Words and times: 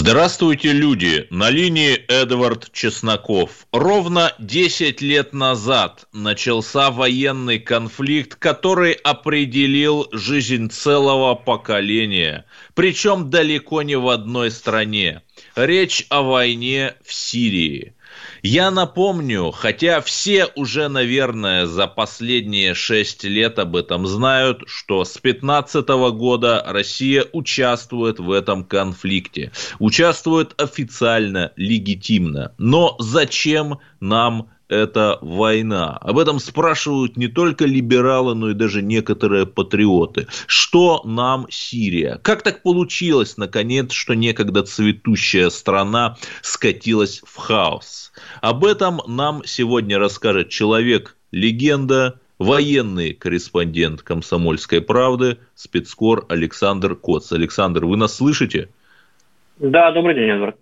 Здравствуйте, 0.00 0.70
люди! 0.70 1.26
На 1.30 1.50
линии 1.50 1.96
Эдвард 2.06 2.70
Чесноков. 2.72 3.66
Ровно 3.72 4.32
10 4.38 5.00
лет 5.00 5.32
назад 5.32 6.06
начался 6.12 6.92
военный 6.92 7.58
конфликт, 7.58 8.36
который 8.36 8.92
определил 8.92 10.06
жизнь 10.12 10.70
целого 10.70 11.34
поколения. 11.34 12.44
Причем 12.74 13.28
далеко 13.28 13.82
не 13.82 13.96
в 13.96 14.08
одной 14.08 14.52
стране. 14.52 15.22
Речь 15.56 16.06
о 16.10 16.22
войне 16.22 16.94
в 17.04 17.12
Сирии– 17.12 17.94
я 18.48 18.70
напомню, 18.70 19.50
хотя 19.50 20.00
все 20.00 20.46
уже, 20.54 20.88
наверное, 20.88 21.66
за 21.66 21.86
последние 21.86 22.72
шесть 22.72 23.24
лет 23.24 23.58
об 23.58 23.76
этом 23.76 24.06
знают, 24.06 24.62
что 24.66 25.04
с 25.04 25.18
15 25.18 25.86
года 26.14 26.64
Россия 26.66 27.26
участвует 27.32 28.18
в 28.18 28.32
этом 28.32 28.64
конфликте. 28.64 29.52
Участвует 29.78 30.58
официально, 30.58 31.52
легитимно. 31.56 32.54
Но 32.56 32.96
зачем 32.98 33.80
нам 34.00 34.48
это 34.68 35.18
война. 35.20 35.96
Об 35.96 36.18
этом 36.18 36.38
спрашивают 36.38 37.16
не 37.16 37.28
только 37.28 37.64
либералы, 37.64 38.34
но 38.34 38.50
и 38.50 38.54
даже 38.54 38.82
некоторые 38.82 39.46
патриоты. 39.46 40.26
Что 40.46 41.02
нам 41.04 41.46
Сирия? 41.50 42.18
Как 42.22 42.42
так 42.42 42.62
получилось, 42.62 43.36
наконец, 43.36 43.92
что 43.92 44.14
некогда 44.14 44.62
цветущая 44.62 45.50
страна 45.50 46.16
скатилась 46.42 47.22
в 47.24 47.36
хаос? 47.36 48.12
Об 48.40 48.64
этом 48.64 49.00
нам 49.06 49.42
сегодня 49.44 49.98
расскажет 49.98 50.50
человек, 50.50 51.16
легенда, 51.30 52.20
военный 52.38 53.14
корреспондент 53.14 54.02
«Комсомольской 54.02 54.80
правды», 54.80 55.38
спецкор 55.54 56.24
Александр 56.28 56.94
Коц. 56.94 57.32
Александр, 57.32 57.84
вы 57.84 57.96
нас 57.96 58.16
слышите? 58.16 58.68
Да, 59.58 59.90
добрый 59.90 60.14
день, 60.14 60.30
Эдвард. 60.30 60.56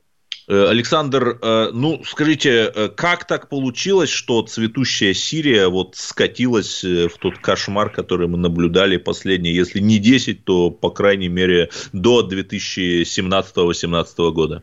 Э, 0.49 0.69
Александр, 0.69 1.39
э, 1.43 1.71
ну 1.73 2.05
скажите, 2.05 2.71
э, 2.73 2.89
как 2.89 3.27
так 3.27 3.49
получилось, 3.49 4.11
что 4.11 4.43
цветущая 4.43 5.13
Сирия 5.13 5.67
вот 5.69 5.97
скатилась 5.97 6.85
в 6.85 7.19
тот 7.19 7.39
кошмар, 7.39 7.91
который 7.91 8.29
мы 8.29 8.39
наблюдали 8.39 8.97
последние, 8.97 9.57
если 9.57 9.81
не 9.81 9.99
10, 9.99 10.45
то 10.45 10.71
по 10.71 10.91
крайней 10.91 11.27
мере 11.29 11.71
до 11.93 12.23
2017-2018 12.23 14.31
года? 14.31 14.63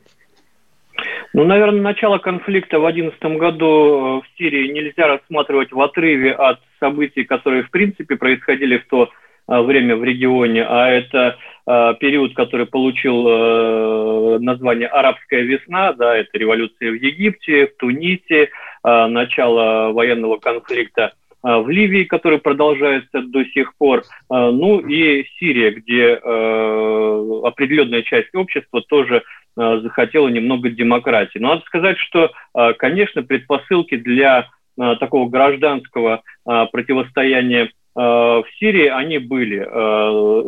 Ну, 1.34 1.44
наверное, 1.46 1.82
начало 1.82 2.20
конфликта 2.20 2.80
в 2.80 2.84
2011 2.84 3.22
году 3.40 4.22
в 4.22 4.24
Сирии 4.38 4.72
нельзя 4.72 5.08
рассматривать 5.08 5.74
в 5.74 5.82
отрыве 5.82 6.32
от 6.32 6.60
событий, 6.80 7.26
которые 7.26 7.64
в 7.64 7.72
принципе 7.72 8.16
происходили 8.16 8.78
в 8.78 8.88
то 8.88 9.10
время 9.48 9.96
в 9.96 10.04
регионе, 10.04 10.64
а 10.64 10.90
это 10.90 11.38
Э, 11.66 11.94
период, 11.98 12.36
который 12.36 12.66
получил 12.66 13.26
э, 13.26 14.40
название 14.40 14.88
«Арабская 14.88 15.44
весна», 15.44 15.94
да, 15.94 16.18
это 16.18 16.38
революция 16.38 16.92
в 16.92 16.96
Египте, 16.96 17.68
в 17.68 17.78
Тунисе, 17.78 18.50
э, 18.84 19.06
начало 19.08 19.94
военного 19.94 20.38
конфликта 20.38 21.14
в 21.42 21.68
Ливии, 21.70 22.06
который 22.06 22.38
продолжается 22.40 23.22
до 23.22 23.44
сих 23.44 23.76
пор, 23.76 24.04
ну 24.30 24.80
и 24.80 25.26
Сирия, 25.38 25.72
где 25.72 26.14
определенная 26.14 28.02
часть 28.04 28.34
общества 28.34 28.82
тоже 28.88 29.24
захотела 29.58 30.30
немного 30.30 30.70
демократии. 30.70 31.40
Но 31.40 31.50
надо 31.50 31.64
сказать, 31.66 31.98
что, 31.98 32.32
конечно, 32.78 33.24
предпосылки 33.24 33.98
для 33.98 34.48
такого 34.78 35.28
гражданского 35.28 36.24
противостояния 36.46 37.72
в 37.96 38.46
Сирии, 38.58 38.88
они 38.88 39.20
были. 39.20 39.60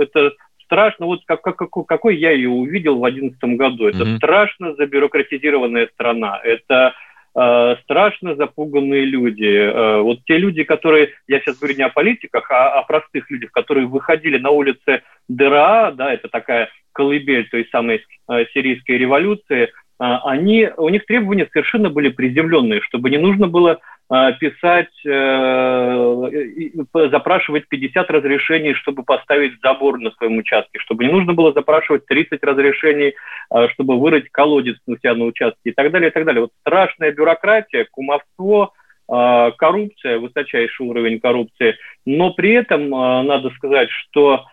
Это 0.02 0.34
страшно, 0.66 1.06
вот 1.06 1.22
как, 1.26 1.42
как, 1.42 1.58
какой 1.88 2.18
я 2.18 2.32
ее 2.32 2.50
увидел 2.50 2.96
в 2.96 3.02
2011 3.02 3.58
году. 3.58 3.88
Это 3.88 4.04
mm-hmm. 4.04 4.18
страшно 4.18 4.76
забюрократизированная 4.76 5.88
страна. 5.94 6.40
Это 6.44 6.94
э, 7.36 7.76
страшно 7.84 8.36
запуганные 8.36 9.06
люди. 9.06 9.46
Э, 9.46 10.02
вот 10.02 10.20
те 10.26 10.38
люди, 10.38 10.64
которые, 10.64 11.14
я 11.28 11.40
сейчас 11.40 11.58
говорю 11.58 11.78
не 11.78 11.84
о 11.84 11.90
политиках, 11.90 12.50
а 12.52 12.80
о 12.80 12.84
простых 12.84 13.30
людях, 13.30 13.52
которые 13.52 13.88
выходили 13.88 14.38
на 14.38 14.50
улицы 14.50 15.04
ДРА, 15.30 15.94
да, 15.96 16.14
это 16.14 16.28
такая 16.28 16.70
колыбель 16.92 17.48
той 17.50 17.68
самой 17.72 18.04
э, 18.30 18.46
сирийской 18.54 18.98
революции, 18.98 19.64
э, 19.64 19.68
они, 20.00 20.70
у 20.78 20.90
них 20.90 21.06
требования 21.06 21.48
совершенно 21.52 21.90
были 21.90 22.10
приземленные, 22.10 22.82
чтобы 22.82 23.10
не 23.10 23.18
нужно 23.18 23.48
было 23.48 23.80
писать, 24.08 24.94
э, 25.04 27.10
запрашивать 27.10 27.68
50 27.68 28.12
разрешений, 28.12 28.76
чтобы 28.76 29.04
поставить 29.04 29.60
забор 29.64 30.00
на 30.00 30.12
своем 30.12 30.38
участке, 30.38 30.78
чтобы 30.80 31.06
не 31.06 31.12
нужно 31.12 31.34
было 31.34 31.54
запрашивать 31.54 32.06
30 32.06 32.44
разрешений, 32.44 33.16
а, 33.50 33.68
чтобы 33.70 34.00
вырыть 34.00 34.30
колодец 34.30 34.78
у 34.86 34.96
себя 34.98 35.16
на 35.16 35.26
участке 35.26 35.72
и 35.72 35.72
так 35.72 35.92
далее, 35.92 36.10
и 36.10 36.14
так 36.14 36.24
далее. 36.24 36.42
Вот 36.42 36.52
страшная 36.62 37.12
бюрократия, 37.12 37.88
кумовство, 37.90 38.74
коррупция, 39.08 40.18
высочайший 40.18 40.88
уровень 40.88 41.20
коррупции, 41.20 41.76
но 42.08 42.34
при 42.34 42.54
этом 42.54 42.90
надо 42.90 43.52
сказать, 43.52 43.88
что 43.92 44.46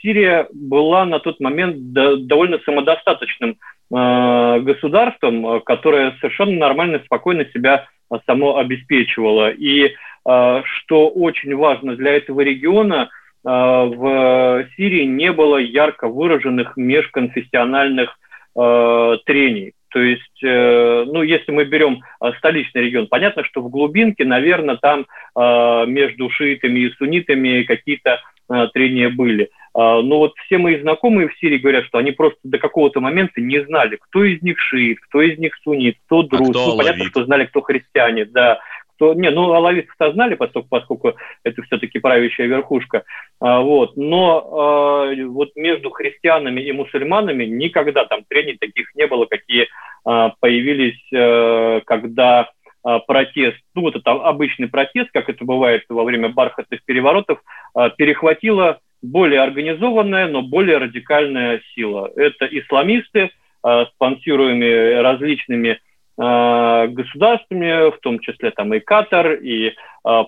Сирия 0.00 0.48
была 0.54 1.04
на 1.04 1.18
тот 1.18 1.38
момент 1.38 1.92
довольно 1.92 2.60
самодостаточным 2.64 3.58
государством, 3.90 5.60
которое 5.60 6.16
совершенно 6.18 6.56
нормально, 6.56 7.02
спокойно 7.04 7.44
себя 7.52 7.86
само 8.26 8.56
обеспечивало. 8.58 9.50
И 9.50 9.94
а, 10.26 10.62
что 10.64 11.08
очень 11.08 11.54
важно 11.54 11.96
для 11.96 12.12
этого 12.12 12.40
региона, 12.40 13.10
а, 13.44 13.84
в 13.84 14.66
Сирии 14.76 15.04
не 15.04 15.32
было 15.32 15.58
ярко 15.58 16.08
выраженных 16.08 16.76
межконфессиональных 16.76 18.18
трений. 18.56 19.72
То 19.88 19.98
есть, 19.98 20.44
э, 20.44 21.04
ну, 21.08 21.22
если 21.22 21.50
мы 21.50 21.64
берем 21.64 22.02
столичный 22.38 22.82
регион, 22.82 23.08
понятно, 23.08 23.42
что 23.42 23.62
в 23.62 23.68
глубинке, 23.68 24.24
наверное, 24.24 24.76
там 24.76 25.06
между 25.90 26.30
шиитами 26.30 26.78
и 26.78 26.90
суннитами 26.90 27.64
какие-то 27.64 28.20
трения 28.74 29.10
были. 29.10 29.50
Но 29.74 30.18
вот 30.18 30.34
все 30.44 30.58
мои 30.58 30.80
знакомые 30.80 31.28
в 31.28 31.36
Сирии 31.38 31.58
говорят, 31.58 31.84
что 31.86 31.98
они 31.98 32.12
просто 32.12 32.38
до 32.44 32.58
какого-то 32.58 33.00
момента 33.00 33.40
не 33.40 33.64
знали, 33.64 33.98
кто 34.00 34.22
из 34.22 34.40
них 34.40 34.58
шиит, 34.60 35.00
кто 35.00 35.20
из 35.20 35.36
них 35.38 35.56
суннит, 35.64 35.96
кто 36.06 36.22
друз. 36.22 36.50
А 36.50 36.52
кто 36.52 36.66
ну, 36.66 36.76
понятно, 36.76 37.04
что 37.06 37.24
знали, 37.24 37.46
кто 37.46 37.60
христиане, 37.60 38.24
да. 38.24 38.60
Кто... 38.94 39.14
Не, 39.14 39.30
ну, 39.30 39.52
алавитов-то 39.52 40.12
знали, 40.12 40.36
поскольку, 40.36 40.68
поскольку 40.68 41.14
это 41.42 41.62
все-таки 41.62 41.98
правящая 41.98 42.46
верхушка. 42.46 43.02
А, 43.40 43.60
вот. 43.60 43.96
Но 43.96 45.08
а, 45.10 45.14
вот 45.26 45.50
между 45.56 45.90
христианами 45.90 46.60
и 46.60 46.72
мусульманами 46.72 47.44
никогда 47.44 48.04
там 48.04 48.22
трений 48.28 48.56
таких 48.56 48.94
не 48.94 49.06
было, 49.06 49.26
какие 49.26 49.68
а, 50.04 50.32
появились, 50.40 51.00
а, 51.12 51.80
когда 51.84 52.50
протест, 53.06 53.56
ну 53.74 53.80
вот 53.80 53.96
это 53.96 54.10
обычный 54.10 54.68
протест, 54.68 55.08
как 55.10 55.30
это 55.30 55.42
бывает 55.42 55.84
во 55.88 56.04
время 56.04 56.28
бархатных 56.28 56.84
переворотов, 56.84 57.40
перехватило 57.96 58.78
более 59.04 59.40
организованная, 59.42 60.28
но 60.28 60.42
более 60.42 60.78
радикальная 60.78 61.60
сила. 61.74 62.10
Это 62.16 62.46
исламисты, 62.46 63.30
э, 63.62 63.84
спонсируемые 63.94 65.02
различными 65.02 65.78
э, 66.18 66.86
государствами, 66.88 67.90
в 67.90 67.98
том 68.00 68.18
числе 68.20 68.50
там 68.50 68.72
и 68.74 68.80
Катар, 68.80 69.32
и 69.34 69.68
э, 69.68 69.72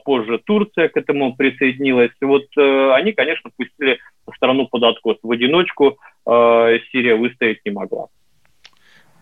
позже 0.04 0.38
Турция 0.44 0.88
к 0.88 0.96
этому 0.96 1.34
присоединилась. 1.34 2.12
Вот 2.20 2.46
они, 2.56 3.12
конечно, 3.12 3.50
пустили 3.56 3.98
страну 4.36 4.66
под 4.66 4.82
откос. 4.82 5.16
В 5.22 5.30
одиночку 5.30 5.98
Сирия 6.26 7.14
выстоять 7.14 7.60
не 7.64 7.70
могла. 7.70 8.08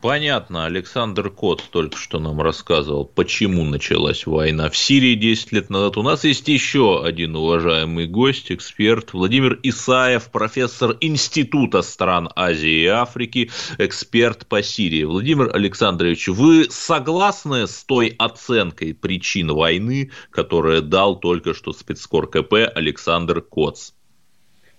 Понятно, 0.05 0.67
Александр 0.67 1.31
Кот 1.31 1.65
только 1.71 1.97
что 1.97 2.19
нам 2.19 2.39
рассказывал, 2.43 3.07
почему 3.07 3.65
началась 3.65 4.27
война 4.27 4.69
в 4.69 4.77
Сирии 4.77 5.15
10 5.15 5.53
лет 5.53 5.71
назад. 5.71 5.97
У 5.97 6.03
нас 6.03 6.25
есть 6.25 6.47
еще 6.47 7.03
один 7.03 7.35
уважаемый 7.35 8.07
гость, 8.07 8.53
эксперт 8.53 9.15
Владимир 9.15 9.59
Исаев, 9.63 10.31
профессор 10.31 10.99
Института 11.01 11.81
стран 11.81 12.29
Азии 12.37 12.83
и 12.83 12.87
Африки, 12.87 13.51
эксперт 13.79 14.47
по 14.47 14.63
Сирии. 14.63 15.05
Владимир 15.05 15.51
Александрович, 15.57 16.29
вы 16.29 16.67
согласны 16.69 17.67
с 17.67 17.83
той 17.85 18.15
оценкой 18.19 18.93
причин 18.93 19.55
войны, 19.55 20.11
которую 20.29 20.83
дал 20.83 21.19
только 21.19 21.55
что 21.55 21.73
спецкор 21.73 22.29
КП 22.29 22.57
Александр 22.75 23.41
Коц? 23.41 23.93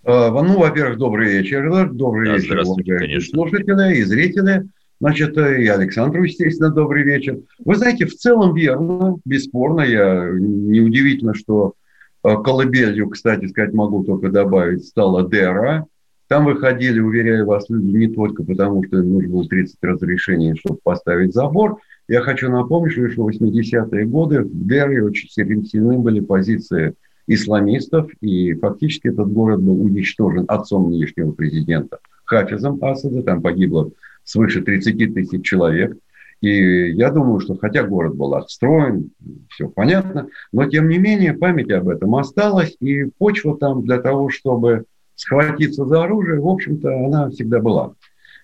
Ну, 0.03 0.59
во-первых, 0.59 0.99
добрый 0.99 1.31
вечер. 1.31 1.89
Добрый 1.89 2.29
да, 2.29 2.37
вечер, 2.37 2.59
уважаемые 2.59 3.21
слушатели 3.21 3.95
и 3.97 4.03
зрители. 4.03 4.69
Значит, 5.01 5.37
и 5.37 5.67
Александру, 5.67 6.23
естественно, 6.23 6.69
добрый 6.69 7.03
вечер. 7.03 7.39
Вы 7.63 7.75
знаете, 7.75 8.05
в 8.05 8.15
целом 8.15 8.55
верно, 8.55 9.17
бесспорно. 9.25 9.81
Я 9.81 10.29
неудивительно, 10.31 11.33
что 11.33 11.73
колыбелью, 12.23 13.09
кстати 13.09 13.45
сказать, 13.47 13.73
могу 13.73 14.03
только 14.03 14.29
добавить, 14.29 14.85
стала 14.85 15.29
Дера. 15.29 15.85
Там 16.27 16.45
выходили, 16.45 16.99
уверяю 16.99 17.45
вас, 17.45 17.69
люди 17.69 17.95
не 17.97 18.07
только 18.07 18.43
потому, 18.43 18.83
что 18.83 18.97
им 18.97 19.13
нужно 19.13 19.29
было 19.29 19.47
30 19.47 19.77
разрешений, 19.81 20.55
чтобы 20.55 20.79
поставить 20.81 21.33
забор. 21.33 21.77
Я 22.07 22.21
хочу 22.21 22.49
напомнить, 22.49 22.93
что 22.93 23.23
в 23.23 23.29
80-е 23.29 24.05
годы 24.05 24.41
в 24.41 24.67
Дере 24.67 25.03
очень 25.03 25.29
сильны 25.29 25.99
были 25.99 26.21
позиции 26.21 26.93
исламистов, 27.27 28.09
и 28.21 28.53
фактически 28.53 29.09
этот 29.09 29.31
город 29.31 29.61
был 29.61 29.79
уничтожен 29.81 30.45
отцом 30.47 30.89
нынешнего 30.89 31.31
президента 31.31 31.99
Хафизом 32.23 32.83
Асада, 32.83 33.21
там 33.21 33.41
погибло 33.41 33.91
свыше 34.25 34.61
30 34.61 35.13
тысяч 35.13 35.45
человек. 35.45 35.97
И 36.41 36.91
я 36.91 37.11
думаю, 37.11 37.39
что 37.39 37.55
хотя 37.55 37.83
город 37.83 38.15
был 38.15 38.35
отстроен, 38.35 39.11
все 39.49 39.69
понятно, 39.69 40.27
но 40.51 40.69
тем 40.69 40.89
не 40.89 40.97
менее 40.97 41.33
память 41.33 41.71
об 41.71 41.87
этом 41.87 42.15
осталась, 42.15 42.75
и 42.81 43.05
почва 43.05 43.57
там 43.57 43.83
для 43.83 43.99
того, 43.99 44.29
чтобы 44.29 44.83
схватиться 45.15 45.85
за 45.85 46.03
оружие, 46.03 46.41
в 46.41 46.47
общем-то, 46.47 46.89
она 46.89 47.29
всегда 47.29 47.59
была, 47.61 47.93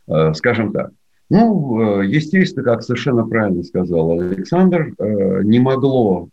э, 0.08 0.34
скажем 0.34 0.72
так. 0.72 0.92
Ну, 1.30 2.02
э, 2.02 2.08
естественно, 2.08 2.64
как 2.64 2.84
совершенно 2.84 3.28
правильно 3.28 3.64
сказал 3.64 4.20
Александр, 4.20 4.94
э, 4.98 5.44
не 5.44 5.60
могло, 5.60 6.30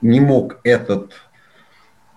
не 0.00 0.20
мог 0.20 0.60
этот 0.64 1.12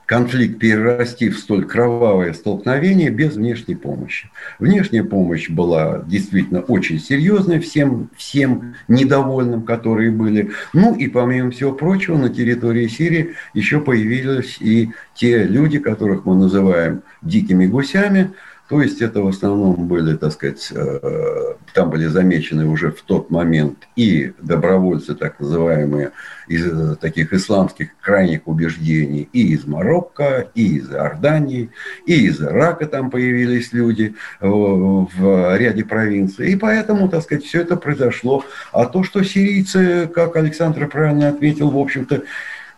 конфликт 0.05 0.59
перерасти 0.59 1.29
в 1.29 1.37
столь 1.37 1.65
кровавое 1.65 2.33
столкновение 2.33 3.09
без 3.09 3.35
внешней 3.35 3.75
помощи. 3.75 4.29
Внешняя 4.59 5.03
помощь 5.03 5.49
была 5.49 6.03
действительно 6.05 6.61
очень 6.61 6.99
серьезной 6.99 7.59
всем, 7.59 8.09
всем 8.15 8.75
недовольным, 8.87 9.63
которые 9.63 10.11
были. 10.11 10.51
Ну 10.73 10.95
и 10.95 11.07
помимо 11.07 11.51
всего 11.51 11.71
прочего, 11.71 12.17
на 12.17 12.29
территории 12.29 12.87
Сирии 12.87 13.35
еще 13.53 13.79
появились 13.79 14.57
и 14.59 14.91
те 15.15 15.43
люди, 15.43 15.79
которых 15.79 16.25
мы 16.25 16.35
называем 16.35 17.01
дикими 17.21 17.65
гусями, 17.65 18.31
то 18.67 18.81
есть 18.81 19.01
это 19.01 19.21
в 19.21 19.27
основном 19.27 19.87
были, 19.87 20.15
так 20.15 20.31
сказать, 20.31 20.71
э, 20.73 21.53
там 21.73 21.91
были 21.91 22.07
замечены 22.07 22.65
уже 22.65 22.91
в 22.91 23.01
тот 23.03 23.29
момент 23.29 23.87
и 23.95 24.33
добровольцы, 24.41 25.13
так 25.13 25.39
называемые, 25.39 26.11
из 26.47 26.65
э, 26.65 26.95
таких 26.95 27.31
исламских 27.31 27.89
крайних 28.01 28.47
убеждений, 28.47 29.29
и 29.33 29.53
из 29.53 29.67
Марокко, 29.67 30.47
и 30.55 30.77
из 30.77 30.89
Иордании, 30.89 31.69
и 32.07 32.25
из 32.25 32.41
Ирака 32.41 32.87
там 32.87 33.11
появились 33.11 33.71
люди 33.71 34.15
в 34.41 35.57
ряде 35.57 35.85
провинций. 35.85 36.51
И 36.51 36.55
поэтому, 36.55 37.07
так 37.07 37.21
сказать, 37.21 37.43
все 37.43 37.61
это 37.61 37.75
произошло. 37.75 38.43
А 38.71 38.85
то, 38.85 39.03
что 39.03 39.23
сирийцы, 39.23 40.09
как 40.13 40.35
Александр 40.35 40.87
правильно 40.87 41.29
отметил, 41.29 41.69
в 41.69 41.77
общем-то, 41.77 42.23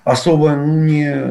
особо 0.08 0.52
не, 0.52 1.22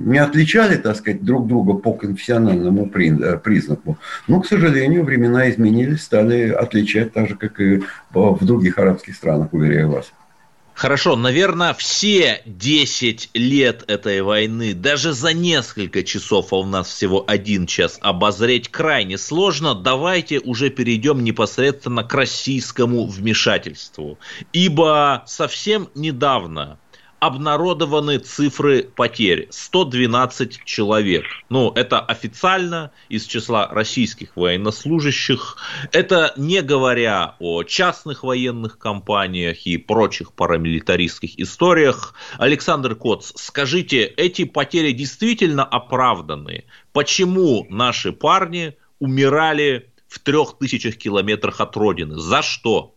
не 0.00 0.18
отличали, 0.18 0.76
так 0.76 0.96
сказать, 0.96 1.24
друг 1.24 1.48
друга 1.48 1.72
по 1.72 1.94
конфессиональному 1.94 2.90
э, 2.94 3.38
признаку. 3.38 3.96
Но, 4.28 4.40
к 4.40 4.46
сожалению, 4.46 5.04
времена 5.04 5.48
изменились, 5.50 6.02
стали 6.02 6.50
отличать 6.50 7.14
так 7.14 7.28
же, 7.28 7.36
как 7.36 7.58
и 7.58 7.82
в 8.12 8.44
других 8.44 8.78
арабских 8.78 9.16
странах, 9.16 9.48
уверяю 9.52 9.90
вас. 9.90 10.12
Хорошо, 10.74 11.16
наверное, 11.16 11.74
все 11.74 12.42
10 12.44 13.30
лет 13.34 13.84
этой 13.88 14.20
войны, 14.20 14.74
даже 14.74 15.12
за 15.12 15.32
несколько 15.32 16.02
часов, 16.02 16.52
а 16.52 16.56
у 16.56 16.64
нас 16.64 16.88
всего 16.88 17.24
один 17.26 17.66
час, 17.66 17.98
обозреть 18.02 18.68
крайне 18.68 19.16
сложно. 19.16 19.74
Давайте 19.74 20.38
уже 20.38 20.70
перейдем 20.70 21.24
непосредственно 21.24 22.04
к 22.04 22.12
российскому 22.12 23.06
вмешательству. 23.06 24.18
Ибо 24.52 25.24
совсем 25.26 25.88
недавно 25.94 26.78
обнародованы 27.22 28.18
цифры 28.18 28.82
потерь. 28.82 29.46
112 29.48 30.64
человек. 30.64 31.24
Ну, 31.48 31.70
это 31.70 32.00
официально 32.00 32.90
из 33.08 33.26
числа 33.26 33.68
российских 33.68 34.36
военнослужащих. 34.36 35.56
Это 35.92 36.32
не 36.36 36.62
говоря 36.62 37.36
о 37.38 37.62
частных 37.62 38.24
военных 38.24 38.76
компаниях 38.76 39.66
и 39.68 39.76
прочих 39.76 40.32
парамилитаристских 40.32 41.38
историях. 41.38 42.14
Александр 42.38 42.96
Коц, 42.96 43.30
скажите, 43.36 44.02
эти 44.02 44.42
потери 44.42 44.90
действительно 44.90 45.62
оправданы? 45.62 46.64
Почему 46.92 47.68
наши 47.70 48.10
парни 48.10 48.74
умирали 48.98 49.92
в 50.08 50.18
трех 50.18 50.58
тысячах 50.58 50.96
километрах 50.96 51.60
от 51.60 51.76
родины? 51.76 52.18
За 52.18 52.42
что? 52.42 52.91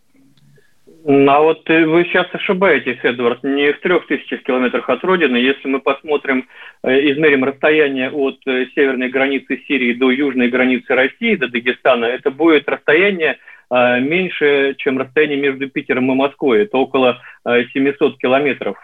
А 1.07 1.40
вот 1.40 1.69
э, 1.69 1.86
вы 1.86 2.06
сейчас 2.06 2.25
ошибаетесь, 2.34 2.98
Эдвард, 3.04 3.44
не 3.44 3.74
в 3.74 3.80
трех 3.81 4.07
тысячах 4.07 4.42
километрах 4.42 4.90
от 4.90 5.04
Родины. 5.04 5.38
Если 5.38 5.68
мы 5.68 5.80
посмотрим, 5.80 6.48
э, 6.81 7.12
измерим 7.12 7.44
расстояние 7.44 8.10
от 8.10 8.40
э, 8.48 8.66
северной 8.74 9.10
границы 9.10 9.62
Сирии 9.68 9.94
до 9.94 10.10
южной 10.10 10.50
границы 10.50 10.96
России, 10.96 11.36
до 11.36 11.48
Дагестана, 11.48 12.06
это 12.06 12.31
будет 12.31 12.68
расстояние 12.68 13.38
меньше, 13.72 14.75
чем 14.78 15.00
расстояние 15.00 15.40
между 15.40 15.68
Питером 15.68 16.12
и 16.12 16.16
Москвой. 16.16 16.62
Это 16.62 16.78
около 16.78 17.19
700 17.44 18.19
километров. 18.19 18.78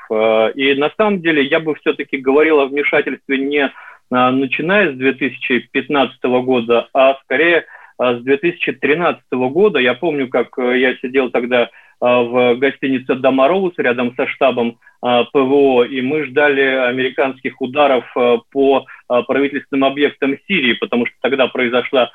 И 0.55 0.73
на 0.73 0.91
самом 0.97 1.21
деле 1.21 1.43
я 1.43 1.59
бы 1.59 1.75
все-таки 1.75 2.17
говорил 2.17 2.59
о 2.59 2.65
вмешательстве 2.65 3.37
не 3.37 3.71
начиная 4.09 4.91
с 4.91 4.95
2015 4.95 6.23
года, 6.23 6.87
а 6.95 7.19
скорее 7.23 7.65
с 7.99 8.21
2013 8.23 9.21
года. 9.31 9.77
Я 9.77 9.93
помню, 9.93 10.27
как 10.29 10.57
я 10.57 10.95
сидел 10.95 11.29
тогда 11.29 11.69
в 12.01 12.55
гостинице 12.55 13.15
Домароус 13.15 13.73
рядом 13.77 14.15
со 14.15 14.27
штабом 14.27 14.79
а, 15.01 15.23
ПВО, 15.25 15.83
и 15.83 16.01
мы 16.01 16.25
ждали 16.25 16.61
американских 16.61 17.61
ударов 17.61 18.05
а, 18.15 18.39
по 18.51 18.85
правительственным 19.27 19.85
объектам 19.85 20.35
Сирии, 20.47 20.73
потому 20.73 21.05
что 21.05 21.15
тогда 21.21 21.47
произошла 21.47 22.11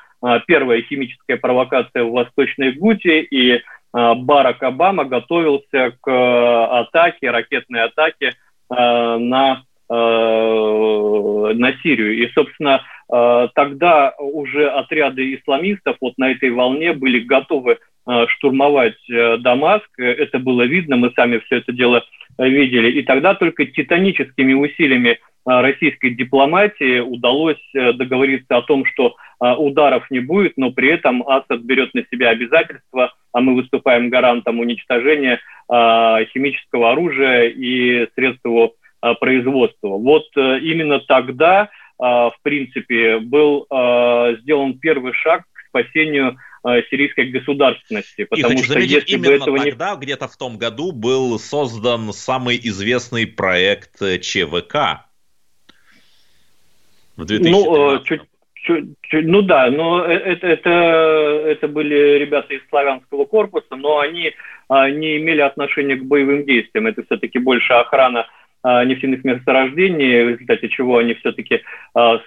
первая 0.47 0.81
химическая 0.81 1.37
провокация 1.37 2.03
в 2.03 2.11
Восточной 2.11 2.71
Гуте, 2.71 3.21
и 3.21 3.61
Барак 3.93 4.63
Обама 4.63 5.05
готовился 5.05 5.95
к 6.01 6.79
атаке, 6.79 7.29
ракетной 7.29 7.83
атаке 7.83 8.33
на, 8.67 9.61
на 9.87 11.73
Сирию. 11.83 12.17
И, 12.17 12.27
собственно, 12.33 12.81
тогда 13.53 14.15
уже 14.17 14.67
отряды 14.71 15.35
исламистов 15.35 15.97
вот 16.01 16.17
на 16.17 16.31
этой 16.31 16.49
волне 16.49 16.93
были 16.93 17.19
готовы 17.19 17.77
Э, 17.77 17.96
штурмовать 18.27 18.97
э, 19.09 19.37
Дамаск. 19.37 19.89
Это 19.97 20.39
было 20.39 20.63
видно, 20.63 20.95
мы 20.95 21.11
сами 21.15 21.39
все 21.39 21.57
это 21.57 21.73
дело 21.73 22.03
видели. 22.37 22.91
И 22.91 23.03
тогда 23.03 23.33
только 23.33 23.65
титаническими 23.65 24.53
усилиями 24.53 25.09
э, 25.09 25.17
российской 25.45 26.11
дипломатии 26.11 26.99
удалось 26.99 27.61
договориться 27.73 28.57
о 28.57 28.61
том, 28.61 28.85
что 28.85 29.15
ударов 29.39 30.09
не 30.09 30.19
будет, 30.19 30.53
но 30.57 30.71
при 30.71 30.89
этом 30.89 31.21
Асад 31.27 31.61
берет 31.61 31.93
на 31.93 32.03
себя 32.11 32.29
обязательства, 32.29 33.13
а 33.33 33.39
мы 33.39 33.53
выступаем 33.53 34.09
гарантом 34.09 34.59
уничтожения 34.59 35.39
химического 35.69 36.93
оружия 36.93 37.43
и 37.43 38.07
средств 38.15 38.43
его 38.43 38.73
производства. 39.19 39.89
Вот 39.89 40.25
именно 40.35 40.99
тогда, 41.01 41.69
в 41.99 42.33
принципе, 42.41 43.19
был 43.19 43.67
сделан 44.41 44.79
первый 44.79 45.13
шаг 45.13 45.43
к 45.53 45.67
спасению 45.67 46.35
Э, 46.35 46.46
сирийской 46.89 47.25
государственности. 47.25 48.25
Потому 48.25 48.53
И 48.53 48.55
хочу 48.55 48.63
что 48.63 48.73
заметить, 48.73 48.91
если 48.93 49.13
именно 49.13 49.27
бы 49.27 49.33
этого 49.35 49.59
тогда, 49.59 49.91
не... 49.95 50.01
где-то 50.01 50.27
в 50.27 50.37
том 50.37 50.57
году, 50.57 50.91
был 50.91 51.39
создан 51.39 52.11
самый 52.13 52.59
известный 52.63 53.27
проект 53.27 54.01
э, 54.01 54.19
ЧВК. 54.19 55.05
В 57.15 57.25
2013 57.25 57.51
ну, 57.51 57.95
э, 57.95 58.03
чуть, 58.03 58.21
чуть, 58.53 58.85
чуть, 59.01 59.25
ну 59.25 59.41
да, 59.41 59.71
но 59.71 60.03
это, 60.03 60.47
это, 60.47 60.69
это 60.69 61.67
были 61.67 62.17
ребята 62.19 62.53
из 62.53 62.61
славянского 62.69 63.25
корпуса, 63.25 63.75
но 63.75 63.99
они 63.99 64.33
не 64.69 65.17
имели 65.17 65.41
отношения 65.41 65.95
к 65.95 66.05
боевым 66.05 66.45
действиям. 66.45 66.87
Это 66.87 67.03
все-таки 67.03 67.39
больше 67.39 67.71
охрана 67.73 68.27
нефтяных 68.63 69.23
месторождений, 69.23 70.25
в 70.25 70.29
результате 70.31 70.67
чего 70.67 70.97
они 70.97 71.13
все-таки 71.13 71.61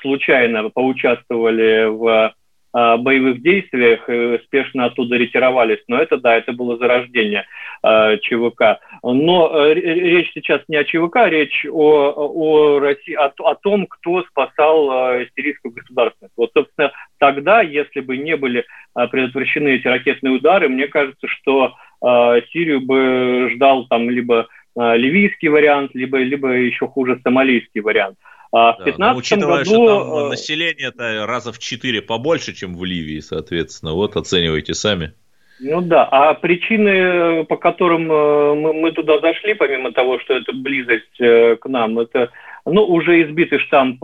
случайно 0.01 0.71
поучаствовали 0.71 1.85
в 1.85 2.33
Э, 2.40 2.40
боевых 2.73 3.43
действиях 3.43 4.09
и 4.09 4.37
успешно 4.37 4.87
оттуда 4.87 5.17
ретировались. 5.17 5.83
Но 5.89 5.99
это, 5.99 6.19
да, 6.19 6.37
это 6.37 6.53
было 6.53 6.77
зарождение 6.77 7.45
э, 7.83 8.19
ЧВК. 8.19 8.81
Но 9.03 9.51
э, 9.53 9.75
речь 9.75 10.31
сейчас 10.35 10.61
не 10.69 10.77
о 10.77 10.85
ЧВК, 10.85 11.27
речь 11.27 11.67
о, 11.69 12.13
о, 12.17 12.79
России, 12.79 13.15
о, 13.15 13.33
о 13.39 13.55
том, 13.57 13.87
кто 13.87 14.23
спасал 14.23 15.15
э, 15.15 15.27
сирийскую 15.37 15.73
государственность. 15.73 16.35
Вот, 16.37 16.51
собственно, 16.55 16.93
тогда, 17.19 17.63
если 17.63 18.01
бы 18.01 18.17
не 18.17 18.37
были 18.37 18.65
э, 18.97 19.07
предотвращены 19.09 19.69
эти 19.69 19.89
ракетные 19.89 20.35
удары, 20.35 20.69
мне 20.69 20.87
кажется, 20.87 21.27
что 21.27 21.75
э, 22.03 22.41
Сирию 22.53 22.81
бы 22.81 23.51
ждал 23.55 23.87
там 23.89 24.09
либо 24.09 24.47
э, 24.79 24.97
ливийский 24.97 25.49
вариант, 25.49 25.91
либо, 25.95 26.19
либо 26.19 26.49
еще 26.51 26.87
хуже 26.87 27.19
сомалийский 27.23 27.81
вариант. 27.81 28.17
А 28.53 28.73
в 28.73 28.85
15 28.85 28.99
да, 28.99 29.15
учитывая, 29.15 29.59
году... 29.59 29.71
что 29.71 30.21
там 30.21 30.29
население 30.31 30.89
это 30.89 31.27
раза 31.27 31.53
в 31.53 31.59
4 31.59 32.03
побольше, 32.03 32.53
чем 32.53 32.77
в 32.77 32.85
Ливии, 32.85 33.21
соответственно, 33.21 33.93
вот 33.93 34.17
оценивайте 34.17 34.75
сами. 34.75 35.13
Ну 35.61 35.83
да, 35.83 36.05
а 36.05 36.35
причины, 36.35 37.45
по 37.45 37.57
которым 37.57 38.07
мы, 38.07 38.73
мы 38.73 38.93
туда 38.93 39.21
зашли, 39.21 39.55
помимо 39.55 39.93
того, 39.93 40.19
что 40.21 40.35
это 40.35 40.53
близость 40.53 41.17
к 41.17 41.61
нам, 41.67 41.99
это 41.99 42.31
ну, 42.65 42.83
уже 42.85 43.23
избитый 43.23 43.59
штамп 43.59 44.03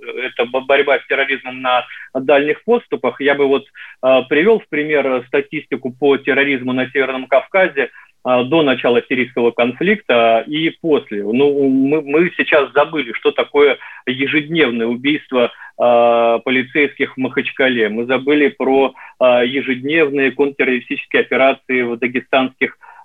это 0.00 0.44
борьба 0.46 0.98
с 0.98 1.06
терроризмом 1.06 1.62
на 1.62 1.84
дальних 2.14 2.62
подступах. 2.64 3.20
Я 3.20 3.34
бы 3.34 3.46
вот 3.46 3.66
э, 4.02 4.22
привел 4.28 4.60
в 4.60 4.68
пример 4.68 5.24
статистику 5.26 5.92
по 5.92 6.16
терроризму 6.16 6.72
на 6.72 6.90
Северном 6.90 7.26
Кавказе 7.26 7.90
э, 8.24 8.44
до 8.44 8.62
начала 8.62 9.02
сирийского 9.08 9.50
конфликта 9.50 10.44
и 10.46 10.70
после. 10.70 11.22
Ну, 11.22 11.68
мы, 11.68 12.02
мы 12.02 12.32
сейчас 12.36 12.72
забыли, 12.72 13.12
что 13.12 13.30
такое 13.30 13.78
ежедневное 14.06 14.86
убийство 14.86 15.50
э, 15.50 16.38
полицейских 16.44 17.14
в 17.14 17.16
Махачкале. 17.18 17.88
Мы 17.88 18.06
забыли 18.06 18.48
про 18.48 18.94
э, 19.20 19.24
ежедневные 19.46 20.32
контртеррористические 20.32 21.22
операции 21.22 21.82
в 21.82 21.96
дагестанских 21.96 22.76
Э, 22.76 22.99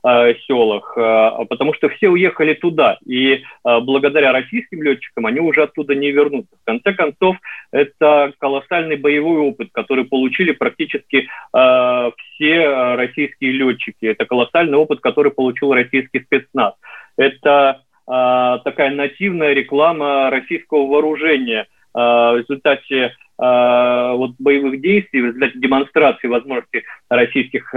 селах, 0.45 0.93
э, 0.95 1.45
потому 1.49 1.73
что 1.73 1.89
все 1.89 2.09
уехали 2.09 2.53
туда, 2.53 2.97
и 3.05 3.33
э, 3.33 3.79
благодаря 3.79 4.31
российским 4.31 4.83
летчикам 4.83 5.25
они 5.25 5.39
уже 5.39 5.63
оттуда 5.63 5.95
не 5.95 6.11
вернутся. 6.11 6.55
В 6.61 6.65
конце 6.65 6.93
концов, 6.93 7.37
это 7.71 8.31
колоссальный 8.37 8.97
боевой 8.97 9.39
опыт, 9.39 9.69
который 9.71 10.05
получили 10.05 10.51
практически 10.51 11.27
все 11.51 12.95
российские 12.95 13.51
летчики. 13.53 14.05
Это 14.05 14.25
колоссальный 14.25 14.77
опыт, 14.77 14.99
который 14.99 15.31
получил 15.31 15.73
российский 15.73 16.19
спецназ. 16.21 16.73
Это 17.17 17.81
такая 18.05 18.91
нативная 18.91 19.53
реклама 19.53 20.29
российского 20.29 20.85
вооружения. 20.85 21.67
В 21.93 22.37
результате 22.37 23.15
вот 23.37 24.31
боевых 24.39 24.81
действий, 24.81 25.21
в 25.21 25.25
результате 25.25 25.59
демонстрации 25.59 26.27
возможностей 26.27 26.83
российских 27.09 27.69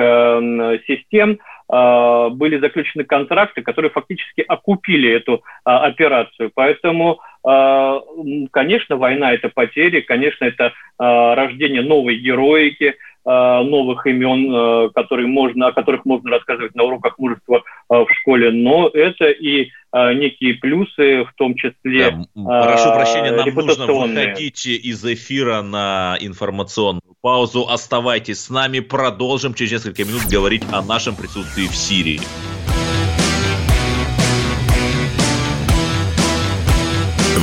систем, 0.87 1.39
а, 1.41 1.58
были 1.69 2.59
заключены 2.59 3.05
контракты, 3.05 3.63
которые 3.63 3.91
фактически 3.91 4.41
окупили 4.41 5.13
эту 5.13 5.43
а, 5.65 5.87
операцию. 5.87 6.51
Поэтому, 6.55 7.21
а, 7.45 8.01
конечно, 8.51 8.97
война– 8.97 9.33
это 9.35 9.51
потери, 9.51 10.01
конечно, 10.01 10.45
это 10.45 10.73
рождение 10.99 11.83
новой 11.83 12.17
героики, 12.17 12.97
новых 13.25 14.07
имен, 14.07 14.91
которые 14.95 15.29
можно, 15.29 15.69
о 15.69 15.73
которых 15.73 16.05
можно 16.05 16.31
рассказывать 16.31 16.75
на 16.75 16.85
уроках 16.85 17.19
мужества 17.19 17.63
в 17.89 18.07
школе, 18.21 18.51
но 18.51 18.89
это 18.89 19.27
и 19.27 19.71
некие 19.93 20.55
плюсы, 20.55 21.25
в 21.25 21.33
том 21.37 21.55
числе 21.55 22.11
да, 22.35 22.63
Прошу 22.65 22.91
прощения, 22.93 23.33
нам 23.33 23.49
нужно 23.55 23.87
выходить 23.87 24.67
из 24.67 25.05
эфира 25.05 25.63
на 25.63 26.17
информационную 26.21 27.08
паузу. 27.21 27.69
Оставайтесь 27.69 28.45
с 28.45 28.51
нами. 28.51 28.81
Продолжим 28.81 29.55
через 29.55 29.73
несколько 29.73 30.05
минут 30.05 30.27
говорить 30.27 30.63
о 30.73 30.83
нашем 30.83 31.17
присутствии 31.17 31.67
в 31.67 31.77
Сирии. 31.77 32.21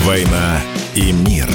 «Война 0.05 0.61
и 0.93 1.11
мир». 1.11 1.49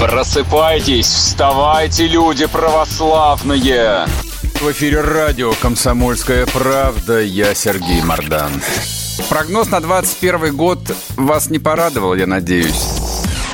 Просыпайтесь, 0.00 1.06
вставайте, 1.06 2.06
люди 2.06 2.46
православные! 2.46 4.06
В 4.60 4.72
эфире 4.72 5.02
радио 5.02 5.52
«Комсомольская 5.60 6.46
правда». 6.46 7.20
Я 7.20 7.54
Сергей 7.54 8.02
Мордан. 8.02 8.50
Прогноз 9.28 9.70
на 9.70 9.80
21 9.80 10.56
год 10.56 10.80
вас 11.16 11.50
не 11.50 11.58
порадовал, 11.58 12.14
я 12.14 12.26
надеюсь. 12.26 12.99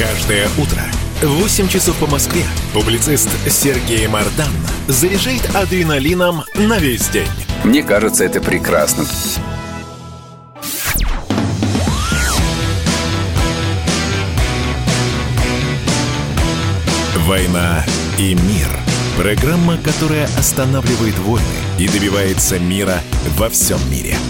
Каждое 0.00 0.48
утро 0.56 0.80
в 1.20 1.42
8 1.42 1.68
часов 1.68 1.94
по 1.98 2.06
Москве 2.06 2.42
публицист 2.72 3.28
Сергей 3.50 4.06
Мардан 4.06 4.48
заряжает 4.88 5.54
адреналином 5.54 6.42
на 6.54 6.78
весь 6.78 7.06
день. 7.08 7.28
Мне 7.64 7.82
кажется, 7.82 8.24
это 8.24 8.40
прекрасно. 8.40 9.04
«Война 17.26 17.84
и 18.16 18.34
мир»– 18.34 18.68
программа, 19.18 19.76
которая 19.76 20.24
останавливает 20.38 21.18
войны 21.18 21.44
и 21.78 21.86
добивается 21.86 22.58
мира 22.58 23.02
во 23.36 23.50
всем 23.50 23.78
мире– 23.90 24.16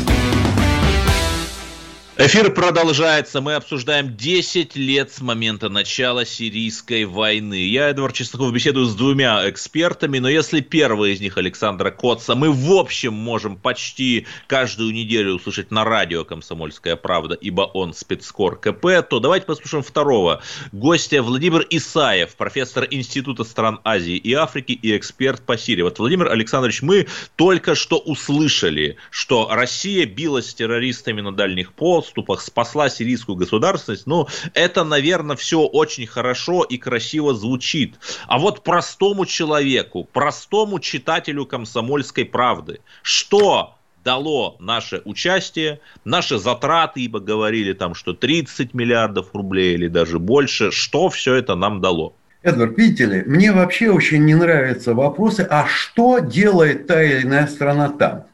Эфир 2.22 2.52
продолжается. 2.52 3.40
Мы 3.40 3.54
обсуждаем 3.54 4.14
10 4.14 4.76
лет 4.76 5.10
с 5.10 5.22
момента 5.22 5.70
начала 5.70 6.26
сирийской 6.26 7.06
войны. 7.06 7.66
Я, 7.66 7.88
Эдвард 7.88 8.14
Чесноков, 8.14 8.52
беседую 8.52 8.84
с 8.84 8.94
двумя 8.94 9.48
экспертами, 9.48 10.18
но 10.18 10.28
если 10.28 10.60
первый 10.60 11.14
из 11.14 11.20
них, 11.22 11.38
Александра 11.38 11.90
Котца, 11.90 12.34
мы 12.34 12.52
в 12.52 12.72
общем 12.72 13.14
можем 13.14 13.56
почти 13.56 14.26
каждую 14.48 14.92
неделю 14.92 15.36
услышать 15.36 15.70
на 15.70 15.82
радио 15.82 16.26
«Комсомольская 16.26 16.96
правда», 16.96 17.36
ибо 17.36 17.62
он 17.62 17.94
спецкор 17.94 18.60
КП, 18.60 19.02
то 19.08 19.18
давайте 19.18 19.46
послушаем 19.46 19.82
второго 19.82 20.42
гостя 20.72 21.22
Владимир 21.22 21.66
Исаев, 21.70 22.36
профессор 22.36 22.86
Института 22.90 23.44
стран 23.44 23.80
Азии 23.82 24.18
и 24.18 24.34
Африки 24.34 24.72
и 24.72 24.94
эксперт 24.94 25.40
по 25.40 25.56
Сирии. 25.56 25.80
Вот, 25.80 25.98
Владимир 25.98 26.30
Александрович, 26.30 26.82
мы 26.82 27.06
только 27.36 27.74
что 27.74 27.96
услышали, 27.96 28.98
что 29.10 29.48
Россия 29.50 30.04
билась 30.04 30.50
с 30.50 30.54
террористами 30.54 31.22
на 31.22 31.32
дальних 31.32 31.72
полз, 31.72 32.09
подступах 32.10 32.40
спасла 32.40 32.88
сирийскую 32.88 33.36
государственность, 33.36 34.06
ну, 34.06 34.26
это, 34.54 34.84
наверное, 34.84 35.36
все 35.36 35.60
очень 35.60 36.06
хорошо 36.06 36.64
и 36.64 36.76
красиво 36.76 37.34
звучит. 37.34 37.98
А 38.26 38.38
вот 38.38 38.64
простому 38.64 39.26
человеку, 39.26 40.04
простому 40.12 40.80
читателю 40.80 41.46
комсомольской 41.46 42.24
правды, 42.24 42.80
что 43.02 43.74
дало 44.04 44.56
наше 44.58 45.02
участие, 45.04 45.80
наши 46.04 46.38
затраты, 46.38 47.00
ибо 47.00 47.20
говорили 47.20 47.72
там, 47.72 47.94
что 47.94 48.12
30 48.12 48.74
миллиардов 48.74 49.28
рублей 49.34 49.74
или 49.74 49.88
даже 49.88 50.18
больше, 50.18 50.70
что 50.70 51.08
все 51.08 51.34
это 51.34 51.54
нам 51.54 51.80
дало? 51.80 52.14
Эдвард, 52.42 52.78
видите 52.78 53.04
ли, 53.04 53.22
мне 53.26 53.52
вообще 53.52 53.90
очень 53.90 54.24
не 54.24 54.34
нравятся 54.34 54.94
вопросы, 54.94 55.46
а 55.48 55.66
что 55.66 56.20
делает 56.20 56.86
та 56.86 57.02
или 57.02 57.22
иная 57.26 57.46
страна 57.46 57.90
там? 57.90 58.24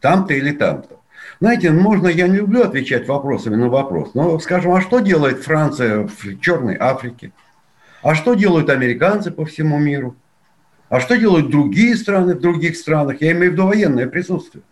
Там-то 0.00 0.32
или 0.32 0.52
там-то? 0.52 0.97
Знаете, 1.40 1.70
можно, 1.70 2.08
я 2.08 2.26
не 2.26 2.38
люблю 2.38 2.62
отвечать 2.62 3.06
вопросами 3.06 3.54
на 3.54 3.68
вопрос, 3.68 4.14
но 4.14 4.38
скажем, 4.40 4.72
а 4.72 4.80
что 4.80 4.98
делает 4.98 5.44
Франция 5.44 6.08
в 6.08 6.40
Черной 6.40 6.76
Африке? 6.78 7.30
А 8.02 8.14
что 8.14 8.34
делают 8.34 8.70
американцы 8.70 9.30
по 9.30 9.44
всему 9.44 9.78
миру? 9.78 10.16
А 10.88 11.00
что 11.00 11.16
делают 11.16 11.50
другие 11.50 11.96
страны 11.96 12.34
в 12.34 12.40
других 12.40 12.76
странах? 12.76 13.20
Я 13.20 13.32
имею 13.32 13.50
в 13.50 13.52
виду 13.54 13.66
военное 13.66 14.08
присутствие. 14.08 14.62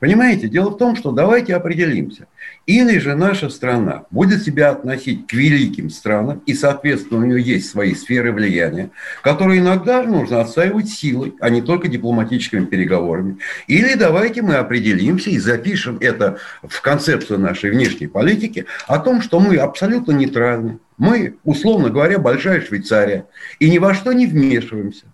Понимаете, 0.00 0.48
дело 0.48 0.70
в 0.70 0.76
том, 0.76 0.96
что 0.96 1.12
давайте 1.12 1.54
определимся. 1.54 2.26
Или 2.66 2.98
же 2.98 3.14
наша 3.14 3.48
страна 3.48 4.04
будет 4.10 4.42
себя 4.42 4.70
относить 4.70 5.26
к 5.26 5.32
великим 5.32 5.90
странам, 5.90 6.42
и, 6.46 6.54
соответственно, 6.54 7.20
у 7.20 7.24
нее 7.24 7.42
есть 7.42 7.70
свои 7.70 7.94
сферы 7.94 8.32
влияния, 8.32 8.90
которые 9.22 9.60
иногда 9.60 10.02
нужно 10.02 10.40
отстаивать 10.40 10.88
силой, 10.88 11.34
а 11.40 11.50
не 11.50 11.62
только 11.62 11.88
дипломатическими 11.88 12.64
переговорами. 12.64 13.38
Или 13.66 13.94
давайте 13.94 14.42
мы 14.42 14.56
определимся 14.56 15.30
и 15.30 15.38
запишем 15.38 15.98
это 16.00 16.38
в 16.62 16.80
концепцию 16.82 17.38
нашей 17.38 17.70
внешней 17.70 18.06
политики 18.06 18.66
о 18.86 18.98
том, 18.98 19.22
что 19.22 19.40
мы 19.40 19.56
абсолютно 19.56 20.12
нейтральны. 20.12 20.78
Мы, 20.98 21.36
условно 21.44 21.90
говоря, 21.90 22.18
большая 22.18 22.60
Швейцария, 22.60 23.26
и 23.60 23.70
ни 23.70 23.78
во 23.78 23.94
что 23.94 24.12
не 24.12 24.26
вмешиваемся. 24.26 25.06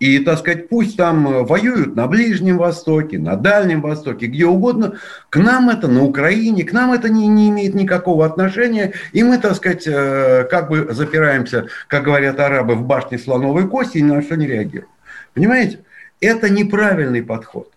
И, 0.00 0.18
так 0.18 0.38
сказать, 0.38 0.70
пусть 0.70 0.96
там 0.96 1.28
э, 1.28 1.42
воюют 1.42 1.94
на 1.94 2.06
Ближнем 2.06 2.56
Востоке, 2.56 3.18
на 3.18 3.36
Дальнем 3.36 3.82
Востоке, 3.82 4.26
где 4.26 4.46
угодно. 4.46 4.94
К 5.28 5.36
нам 5.36 5.68
это, 5.68 5.88
на 5.88 6.02
Украине, 6.02 6.64
к 6.64 6.72
нам 6.72 6.92
это 6.92 7.10
не, 7.10 7.26
не 7.28 7.50
имеет 7.50 7.74
никакого 7.74 8.24
отношения. 8.24 8.94
И 9.12 9.22
мы, 9.22 9.36
так 9.36 9.54
сказать, 9.56 9.86
э, 9.86 10.48
как 10.50 10.70
бы 10.70 10.88
запираемся, 10.90 11.66
как 11.86 12.04
говорят 12.04 12.40
арабы, 12.40 12.76
в 12.76 12.86
башне 12.86 13.18
слоновой 13.18 13.68
кости 13.68 13.98
и 13.98 14.02
ни 14.02 14.10
на 14.10 14.22
что 14.22 14.36
не 14.36 14.46
реагируем. 14.46 14.88
Понимаете? 15.34 15.80
Это 16.22 16.48
неправильный 16.48 17.22
подход. 17.22 17.70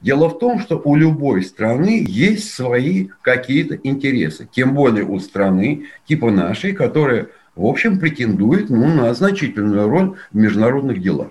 Дело 0.00 0.28
в 0.28 0.38
том, 0.38 0.60
что 0.60 0.80
у 0.84 0.94
любой 0.94 1.42
страны 1.42 2.04
есть 2.06 2.54
свои 2.54 3.08
какие-то 3.22 3.74
интересы. 3.82 4.48
Тем 4.50 4.74
более 4.74 5.04
у 5.04 5.18
страны 5.18 5.86
типа 6.06 6.30
нашей, 6.30 6.72
которая 6.72 7.28
в 7.56 7.66
общем, 7.66 8.00
претендует 8.00 8.68
ну, 8.68 8.86
на 8.88 9.14
значительную 9.14 9.88
роль 9.88 10.16
в 10.32 10.36
международных 10.36 11.00
делах. 11.00 11.28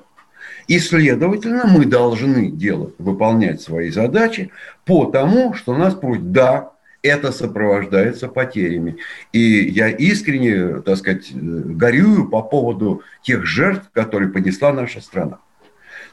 И, 0.68 0.80
следовательно, 0.80 1.66
мы 1.68 1.86
должны 1.86 2.50
делать, 2.50 2.94
выполнять 2.98 3.62
свои 3.62 3.90
задачи 3.90 4.52
по 4.86 5.06
тому, 5.06 5.54
что 5.54 5.76
нас 5.76 5.94
просят. 5.94 6.32
Да, 6.32 6.72
это 7.02 7.32
сопровождается 7.34 8.30
потерями. 8.30 8.98
И 9.34 9.40
я 9.40 9.90
искренне, 9.90 10.82
так 10.82 10.98
сказать, 10.98 11.32
горюю 11.34 12.30
по 12.30 12.42
поводу 12.42 13.04
тех 13.22 13.46
жертв, 13.46 13.90
которые 13.92 14.30
понесла 14.30 14.72
наша 14.72 15.02
страна. 15.02 15.40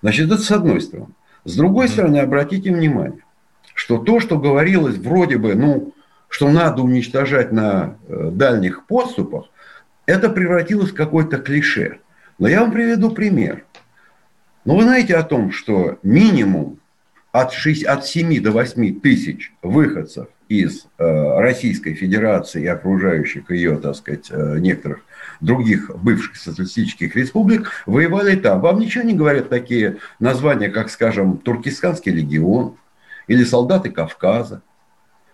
Значит, 0.02 0.26
это 0.26 0.38
с 0.38 0.50
одной 0.50 0.80
стороны. 0.80 1.12
С 1.44 1.56
другой 1.56 1.88
стороны, 1.88 2.18
обратите 2.18 2.72
внимание, 2.72 3.22
что 3.74 3.98
то, 3.98 4.20
что 4.20 4.38
говорилось 4.38 4.96
вроде 4.96 5.38
бы, 5.38 5.54
ну, 5.54 5.94
что 6.28 6.50
надо 6.50 6.82
уничтожать 6.82 7.50
на 7.52 7.96
э, 8.08 8.30
дальних 8.32 8.86
подступах, 8.86 9.46
это 10.06 10.28
превратилось 10.28 10.90
в 10.90 10.94
какое-то 10.94 11.38
клише. 11.38 11.98
Но 12.38 12.48
я 12.48 12.60
вам 12.62 12.72
приведу 12.72 13.10
пример. 13.10 13.64
Ну, 14.70 14.76
вы 14.76 14.84
знаете 14.84 15.16
о 15.16 15.24
том, 15.24 15.50
что 15.50 15.98
минимум 16.04 16.78
от, 17.32 17.52
6, 17.52 17.82
от 17.82 18.06
7 18.06 18.40
до 18.40 18.52
8 18.52 19.00
тысяч 19.00 19.52
выходцев 19.62 20.28
из 20.48 20.86
э, 20.96 21.40
Российской 21.40 21.94
Федерации 21.94 22.62
и 22.62 22.66
окружающих 22.68 23.50
ее, 23.50 23.78
так 23.78 23.96
сказать, 23.96 24.28
э, 24.30 24.60
некоторых 24.60 25.00
других 25.40 25.90
бывших 25.96 26.36
социалистических 26.36 27.16
республик 27.16 27.68
воевали 27.84 28.36
там. 28.36 28.60
Вам 28.60 28.78
ничего 28.78 29.02
не 29.02 29.14
говорят 29.14 29.48
такие 29.48 29.96
названия, 30.20 30.68
как, 30.68 30.90
скажем, 30.90 31.38
Туркестанский 31.38 32.12
легион 32.12 32.76
или 33.26 33.42
солдаты 33.42 33.90
Кавказа. 33.90 34.62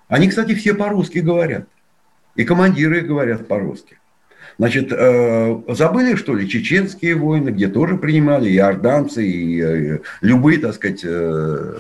Они, 0.09 0.31
кстати, 0.31 0.55
все 0.55 0.73
по-русски 0.73 1.19
говорят. 1.19 1.69
И 2.37 2.45
командиры 2.45 3.03
говорят 3.03 3.47
по-русски. 3.47 3.99
Значит, 4.59 4.91
э, 4.91 5.61
забыли, 5.69 6.15
что 6.15 6.35
ли, 6.35 6.49
чеченские 6.49 7.15
войны, 7.15 7.51
где 7.51 7.69
тоже 7.69 7.97
принимали 7.97 8.49
и 8.49 8.59
орданцы, 8.59 9.27
и 9.27 9.61
э, 9.61 9.99
любые, 10.23 10.59
так 10.59 10.75
сказать, 10.75 11.01
э, 11.05 11.75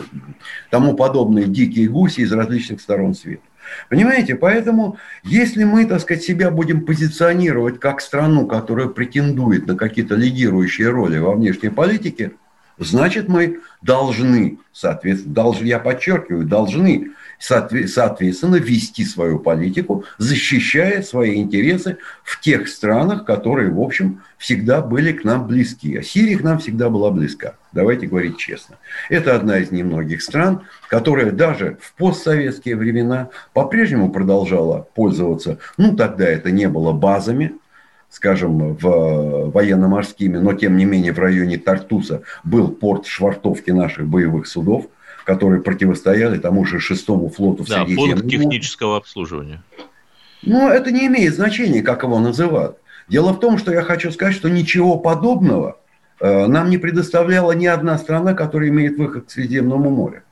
тому 0.70 0.94
подобные 0.94 1.46
дикие 1.46 1.88
гуси 1.88 2.20
из 2.20 2.32
различных 2.32 2.80
сторон 2.80 3.14
света. 3.14 3.42
Понимаете, 3.88 4.34
поэтому 4.34 4.98
если 5.24 5.64
мы, 5.64 5.86
так 5.86 6.00
сказать, 6.00 6.22
себя 6.22 6.50
будем 6.50 6.84
позиционировать 6.84 7.80
как 7.80 8.00
страну, 8.00 8.46
которая 8.46 8.88
претендует 8.88 9.66
на 9.66 9.76
какие-то 9.76 10.14
лидирующие 10.14 10.88
роли 10.88 11.18
во 11.18 11.34
внешней 11.34 11.70
политике, 11.70 12.32
значит 12.78 13.28
мы 13.28 13.60
должны, 13.82 14.58
соответственно, 14.72 15.34
должны, 15.34 15.66
я 15.66 15.78
подчеркиваю, 15.78 16.44
должны 16.44 17.12
соответственно, 17.38 18.56
вести 18.56 19.04
свою 19.04 19.38
политику, 19.38 20.04
защищая 20.18 21.02
свои 21.02 21.36
интересы 21.36 21.98
в 22.24 22.40
тех 22.40 22.68
странах, 22.68 23.24
которые, 23.24 23.70
в 23.70 23.80
общем, 23.80 24.22
всегда 24.38 24.80
были 24.80 25.12
к 25.12 25.24
нам 25.24 25.46
близки. 25.46 25.96
А 25.96 26.02
Сирия 26.02 26.38
к 26.38 26.42
нам 26.42 26.58
всегда 26.58 26.88
была 26.88 27.10
близка. 27.10 27.54
Давайте 27.72 28.06
говорить 28.06 28.38
честно. 28.38 28.76
Это 29.10 29.34
одна 29.34 29.58
из 29.58 29.70
немногих 29.70 30.22
стран, 30.22 30.62
которая 30.88 31.30
даже 31.30 31.78
в 31.80 31.94
постсоветские 31.94 32.76
времена 32.76 33.28
по-прежнему 33.52 34.10
продолжала 34.10 34.86
пользоваться, 34.94 35.58
ну, 35.76 35.94
тогда 35.94 36.26
это 36.26 36.50
не 36.50 36.68
было 36.68 36.92
базами, 36.92 37.52
скажем, 38.08 38.74
в 38.74 39.50
военно-морскими, 39.50 40.38
но 40.38 40.54
тем 40.54 40.76
не 40.76 40.86
менее 40.86 41.12
в 41.12 41.18
районе 41.18 41.58
Тартуса 41.58 42.22
был 42.44 42.68
порт 42.68 43.06
швартовки 43.06 43.70
наших 43.72 44.06
боевых 44.06 44.46
судов– 44.46 44.86
которые 45.26 45.60
противостояли 45.60 46.38
тому 46.38 46.64
же 46.64 46.78
шестому 46.78 47.28
флоту 47.28 47.64
в 47.64 47.68
Да, 47.68 47.84
пункт 47.84 48.28
технического 48.28 48.96
обслуживания. 48.96 49.60
Но 50.42 50.70
это 50.70 50.92
не 50.92 51.08
имеет 51.08 51.34
значения, 51.34 51.82
как 51.82 52.04
его 52.04 52.20
называют. 52.20 52.76
Дело 53.08 53.32
в 53.32 53.40
том, 53.40 53.58
что 53.58 53.72
я 53.72 53.82
хочу 53.82 54.12
сказать, 54.12 54.34
что 54.36 54.48
ничего 54.48 54.96
подобного 54.96 55.80
э, 56.20 56.46
нам 56.46 56.70
не 56.70 56.78
предоставляла 56.78 57.52
ни 57.52 57.66
одна 57.66 57.98
страна, 57.98 58.34
которая 58.34 58.68
имеет 58.68 58.96
выход 58.98 59.26
к 59.26 59.30
Средиземному 59.30 59.90
морю. 59.90 60.22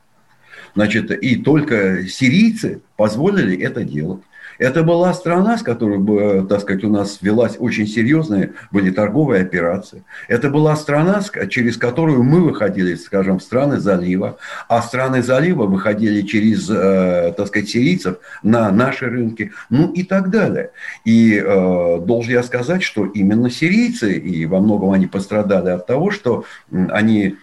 Значит, 0.77 1.11
и 1.11 1.37
только 1.37 2.07
сирийцы 2.07 2.81
позволили 2.97 3.61
это 3.61 3.83
делать. 3.83 4.23
Это 4.59 4.83
была 4.83 5.13
страна, 5.15 5.59
с 5.59 5.63
которой, 5.63 5.99
э, 6.41 6.47
так 6.47 6.61
сказать, 6.61 6.85
у 6.85 6.91
нас 6.91 7.19
велась 7.21 7.57
очень 7.59 7.87
серьезные 7.87 8.53
были 8.71 8.91
торговые 8.91 9.43
операции. 9.43 10.05
Это 10.29 10.51
была 10.51 10.77
страна, 10.77 11.23
через 11.49 11.77
которую 11.77 12.23
мы 12.23 12.41
выходили, 12.41 12.95
скажем, 12.95 13.39
в 13.39 13.43
страны 13.43 13.79
залива, 13.79 14.39
а 14.69 14.83
страны 14.83 15.23
залива 15.23 15.67
выходили 15.67 16.23
через, 16.23 16.69
э, 16.71 17.35
так 17.37 17.49
сказать, 17.49 17.69
сирийцев 17.69 18.17
на 18.43 18.71
наши 18.71 19.07
рынки, 19.07 19.53
ну 19.71 19.93
и 19.93 20.03
так 20.05 20.31
далее. 20.31 20.71
И 21.05 21.37
э, 21.37 21.99
должен 22.01 22.33
я 22.33 22.43
сказать, 22.43 22.83
что 22.83 23.07
именно 23.07 23.51
сирийцы, 23.51 24.13
и 24.15 24.47
во 24.47 24.61
многом 24.61 24.91
они 24.91 25.07
пострадали 25.07 25.71
от 25.71 25.87
того, 25.87 26.11
что 26.11 26.45
они 26.91 27.37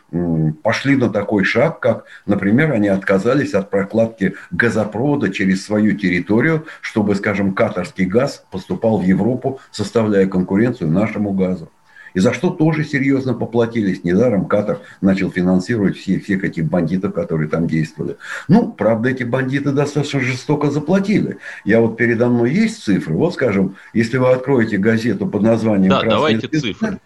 пошли 0.63 0.95
на 0.95 1.09
такой 1.09 1.43
шаг, 1.43 1.79
как, 1.79 2.05
например, 2.25 2.71
они 2.71 2.89
отказались 2.89 3.53
от 3.53 3.69
прокладки 3.69 4.35
газопровода 4.51 5.31
через 5.31 5.65
свою 5.65 5.97
территорию, 5.97 6.65
чтобы, 6.81 7.15
скажем, 7.15 7.53
катарский 7.53 8.05
газ 8.05 8.43
поступал 8.51 8.99
в 8.99 9.03
Европу, 9.03 9.59
составляя 9.71 10.27
конкуренцию 10.27 10.91
нашему 10.91 11.31
газу. 11.31 11.69
И 12.13 12.19
за 12.19 12.33
что 12.33 12.49
тоже 12.49 12.83
серьезно 12.83 13.33
поплатились. 13.33 14.03
Недаром 14.03 14.45
Катар 14.45 14.79
начал 14.99 15.31
финансировать 15.31 15.97
всех, 15.97 16.25
всех 16.25 16.43
этих 16.43 16.65
бандитов, 16.65 17.13
которые 17.13 17.47
там 17.47 17.67
действовали. 17.67 18.17
Ну, 18.49 18.71
правда, 18.71 19.09
эти 19.09 19.23
бандиты 19.23 19.71
достаточно 19.71 20.19
жестоко 20.19 20.69
заплатили. 20.69 21.37
Я 21.63 21.79
вот 21.79 21.95
передо 21.95 22.27
мной 22.27 22.51
есть 22.51 22.83
цифры. 22.83 23.15
Вот, 23.15 23.33
скажем, 23.33 23.77
если 23.93 24.17
вы 24.17 24.31
откроете 24.31 24.77
газету 24.77 25.25
под 25.25 25.43
названием 25.43 25.91
да, 25.91 26.01
«Красная 26.01 26.17
давайте 26.17 26.47
звезда», 26.49 26.87
цифры. 26.87 26.99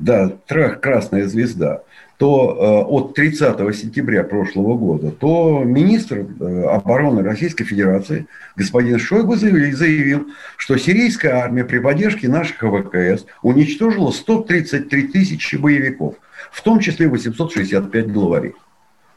Да, 0.00 0.32
«Красная 0.80 1.26
звезда», 1.26 1.82
то 2.16 2.84
э, 2.86 2.90
от 2.90 3.14
30 3.14 3.76
сентября 3.76 4.24
прошлого 4.24 4.76
года, 4.76 5.10
то 5.10 5.62
министр 5.62 6.26
э, 6.40 6.62
обороны 6.64 7.22
Российской 7.22 7.64
Федерации 7.64 8.26
господин 8.56 8.98
Шойгу 8.98 9.36
заявил, 9.36 10.28
что 10.56 10.78
сирийская 10.78 11.34
армия 11.34 11.64
при 11.64 11.78
поддержке 11.78 12.28
наших 12.28 12.58
ВКС 12.58 13.26
уничтожила 13.42 14.10
133 14.10 15.08
тысячи 15.08 15.56
боевиков, 15.56 16.16
в 16.50 16.62
том 16.62 16.80
числе 16.80 17.08
865 17.08 18.10
главарей. 18.10 18.54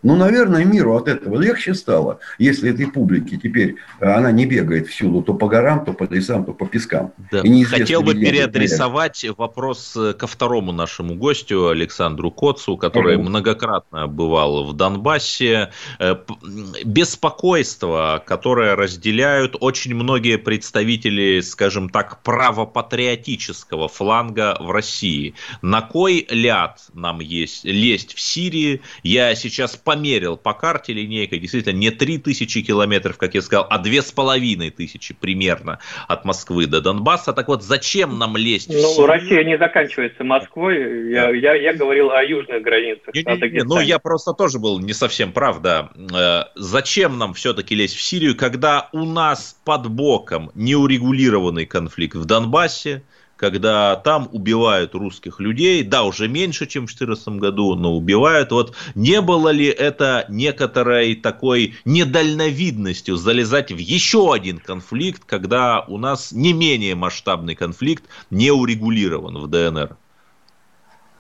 Ну, 0.04 0.18
наверное, 0.18 0.66
миру 0.66 0.98
от 0.98 1.08
этого 1.08 1.42
легче 1.42 1.74
стало, 1.74 2.20
если 2.38 2.72
этой 2.72 2.88
публике 2.88 3.38
теперь 3.38 3.78
э, 4.02 4.06
она 4.06 4.32
не 4.32 4.46
бегает 4.46 4.88
всюду 4.88 5.22
то 5.22 5.34
по 5.34 5.48
горам, 5.48 5.86
то 5.86 5.94
по 5.94 6.04
лесам, 6.04 6.44
то 6.44 6.54
по 6.54 6.66
пескам. 6.66 7.13
Да. 7.32 7.42
Хотел 7.66 8.02
бы 8.02 8.13
переадресовать 8.13 9.26
вопрос 9.38 9.96
э, 9.96 10.13
ко 10.13 10.28
второму 10.28 10.74
нашему 10.74 11.16
гостю, 11.16 11.70
Александру 11.70 12.32
Коцу, 12.32 12.76
который 12.76 13.16
Пожалуйста. 13.16 13.30
многократно 13.30 14.08
бывал 14.08 14.66
в 14.66 14.74
Донбассе. 14.74 15.72
Э, 16.00 16.16
беспокойство, 16.84 18.22
которое 18.26 18.76
разделяют 18.76 19.56
очень 19.62 19.96
многие 19.96 20.38
представители, 20.38 21.39
скажем 21.39 21.89
так, 21.89 22.22
правопатриотического 22.24 23.88
фланга 23.88 24.58
в 24.60 24.70
России. 24.70 25.34
На 25.62 25.82
кой 25.82 26.28
ляд 26.30 26.82
нам 26.94 27.22
есть 27.22 27.63
лезть 27.63 28.16
в 28.16 28.20
Сирии? 28.20 28.82
Я 29.02 29.34
сейчас 29.36 29.78
по 29.78 29.92
померил 29.93 30.38
по 30.38 30.53
карте 30.53 30.91
линейкой, 30.93 31.39
действительно, 31.39 31.77
не 31.77 31.91
3000 31.91 32.62
километров, 32.63 33.17
как 33.17 33.36
я 33.36 33.41
сказал, 33.41 33.67
а 33.69 33.77
2500 33.77 35.17
примерно 35.17 35.79
от 36.08 36.25
Москвы 36.25 36.65
до 36.65 36.82
Донбасса. 36.82 37.32
Так 37.34 37.47
вот, 37.47 37.63
зачем 37.63 38.17
нам 38.17 38.36
лезть 38.36 38.69
Ну, 38.69 38.75
Сирию? 38.75 39.06
Россия 39.06 39.43
не 39.43 39.58
заканчивается 39.58 40.23
Москвой. 40.23 41.12
Я, 41.12 41.29
я, 41.29 41.53
я 41.53 41.73
говорил 41.73 42.10
о 42.10 42.23
южных 42.23 42.63
границах. 42.63 43.13
Не, 43.13 43.21
не, 43.21 43.51
не, 43.51 43.63
ну, 43.63 43.79
я 43.79 43.99
просто 43.99 44.34
тоже 44.34 44.58
был 44.58 44.79
не 44.79 44.93
совсем 44.93 45.32
прав, 45.32 45.62
да. 45.62 45.91
Э, 45.95 46.45
зачем 46.56 47.19
нам 47.19 47.36
все-таки 47.36 47.75
лезть 47.75 47.95
в 47.95 48.01
Сирию, 48.01 48.36
когда 48.36 48.89
у 48.93 49.06
нас 49.06 49.56
под 49.63 49.88
боком 49.88 50.51
неурегулированный 50.56 51.67
конфликт 51.67 52.15
в 52.15 52.25
Донбассе, 52.25 53.03
когда 53.43 53.97
там 53.97 54.29
убивают 54.32 54.95
русских 54.95 55.41
людей, 55.41 55.84
да, 55.84 56.03
уже 56.03 56.29
меньше, 56.29 56.65
чем 56.65 56.84
в 56.84 56.95
2014 56.95 57.41
году, 57.41 57.75
но 57.75 57.93
убивают. 57.93 58.53
Вот 58.53 58.73
не 58.95 59.19
было 59.19 59.49
ли 59.49 59.65
это 59.65 60.25
некоторой 60.29 61.15
такой 61.15 61.73
недальновидностью 61.84 63.17
залезать 63.17 63.73
в 63.73 63.77
еще 63.77 64.32
один 64.34 64.60
конфликт, 64.60 65.25
когда 65.25 65.82
у 65.89 65.97
нас 65.97 66.32
не 66.32 66.53
менее 66.53 66.95
масштабный 66.95 67.56
конфликт 67.56 68.06
не 68.32 68.49
урегулирован 68.49 69.38
в 69.39 69.49
ДНР? 69.49 69.97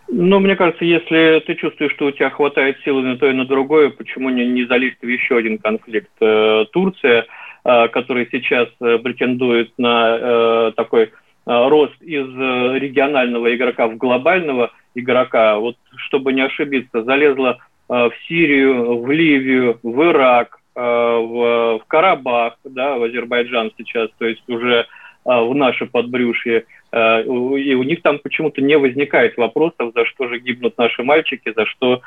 Ну, 0.07 0.39
мне 0.39 0.55
кажется, 0.55 0.85
если 0.85 1.43
ты 1.45 1.55
чувствуешь, 1.55 1.91
что 1.91 2.05
у 2.05 2.11
тебя 2.11 2.29
хватает 2.29 2.77
силы 2.85 3.01
на 3.01 3.17
то 3.17 3.29
и 3.29 3.33
на 3.33 3.43
другое, 3.43 3.89
почему 3.89 4.29
не, 4.29 4.47
не 4.47 4.63
залезть 4.63 5.01
в 5.01 5.07
еще 5.07 5.35
один 5.35 5.57
конфликт? 5.57 6.11
Э, 6.21 6.63
Турция, 6.71 7.25
э, 7.65 7.87
который 7.89 8.29
сейчас 8.31 8.69
э, 8.79 8.97
претендует 8.99 9.73
на 9.77 10.71
такой 10.71 11.11
рост 11.45 12.01
из 12.01 12.27
э, 12.27 12.79
регионального 12.79 13.53
игрока 13.55 13.87
в 13.87 13.97
глобального 13.97 14.71
игрока, 14.95 15.57
вот 15.57 15.75
чтобы 15.97 16.33
не 16.33 16.41
ошибиться, 16.41 17.03
залезла 17.03 17.59
э, 17.89 17.93
в 17.93 18.13
Сирию, 18.27 19.01
в 19.01 19.11
Ливию, 19.11 19.79
в 19.83 20.03
Ирак, 20.03 20.59
в 20.75 21.81
Карабах, 21.87 22.57
да, 22.63 22.97
в 22.97 23.03
Азербайджан 23.03 23.71
сейчас, 23.77 24.09
то 24.17 24.25
есть 24.25 24.41
уже 24.49 24.87
в 25.25 25.55
наше 25.55 25.85
подбрюшье, 25.85 26.65
и 26.93 27.73
у 27.75 27.83
них 27.83 28.01
там 28.01 28.19
почему-то 28.19 28.61
не 28.61 28.77
возникает 28.77 29.37
вопросов, 29.37 29.93
за 29.95 30.05
что 30.05 30.27
же 30.27 30.39
гибнут 30.39 30.77
наши 30.77 31.03
мальчики, 31.03 31.53
за 31.55 31.65
что, 31.65 32.01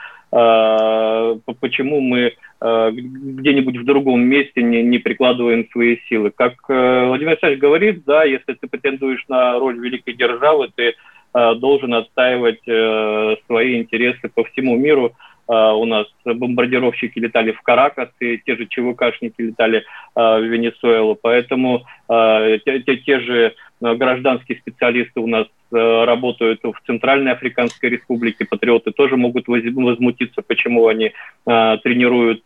почему 1.61 2.01
мы 2.01 2.33
где-нибудь 2.61 3.79
в 3.79 3.85
другом 3.85 4.23
месте 4.23 4.63
не, 4.63 4.83
не 4.83 4.99
прикладываем 4.99 5.67
свои 5.73 5.97
силы. 6.09 6.31
Как 6.31 6.55
Владимир 6.69 7.31
Александрович 7.31 7.61
говорит, 7.61 8.05
да, 8.05 8.25
если 8.25 8.55
ты 8.55 8.67
претендуешь 8.69 9.25
на 9.29 9.59
роль 9.59 9.79
великой 9.79 10.15
державы, 10.15 10.71
ты 10.75 10.95
должен 11.33 11.95
отстаивать 11.95 12.63
свои 13.47 13.79
интересы 13.79 14.31
по 14.35 14.45
всему 14.45 14.77
миру, 14.77 15.13
у 15.49 15.85
нас 15.85 16.07
бомбардировщики 16.25 17.19
летали 17.19 17.53
в 17.53 17.63
Каракас, 17.63 18.09
и 18.21 18.39
те 18.39 18.57
же 18.57 18.67
ЧВКшники 18.67 19.41
летали 19.41 19.85
а, 20.15 20.39
в 20.39 20.43
Венесуэлу. 20.43 21.17
Поэтому 21.21 21.85
а, 22.09 22.59
те, 22.59 22.81
те, 22.81 22.97
те 22.97 23.21
же 23.21 23.55
гражданские 23.81 24.59
специалисты 24.59 25.21
у 25.21 25.27
нас 25.27 25.47
работают 25.71 26.61
в 26.63 26.75
Центральной 26.87 27.33
Африканской 27.33 27.91
Республике. 27.91 28.47
Патриоты 28.49 28.93
тоже 28.93 29.17
могут 29.17 29.49
возмутиться, 29.49 30.41
почему 30.41 30.87
они 30.87 31.13
тренируют 31.45 32.43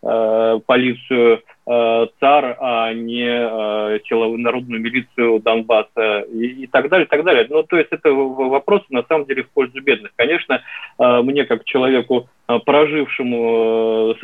полицию 0.00 1.42
Э, 1.70 2.06
ЦАР, 2.18 2.56
а 2.60 2.94
не 2.94 3.28
э, 3.28 3.98
народную 4.38 4.80
милицию 4.80 5.38
Донбасса 5.40 6.20
и, 6.20 6.62
и 6.62 6.66
так 6.66 6.88
далее, 6.88 7.04
и 7.04 7.08
так 7.10 7.22
далее. 7.24 7.46
Ну, 7.50 7.62
то 7.62 7.76
есть 7.76 7.90
это 7.90 8.10
вопросы 8.10 8.86
на 8.88 9.02
самом 9.02 9.26
деле 9.26 9.42
в 9.42 9.50
пользу 9.50 9.82
бедных. 9.82 10.12
Конечно, 10.16 10.62
э, 10.98 11.20
мне 11.22 11.44
как 11.44 11.64
человеку, 11.64 12.26
прожившему 12.64 14.14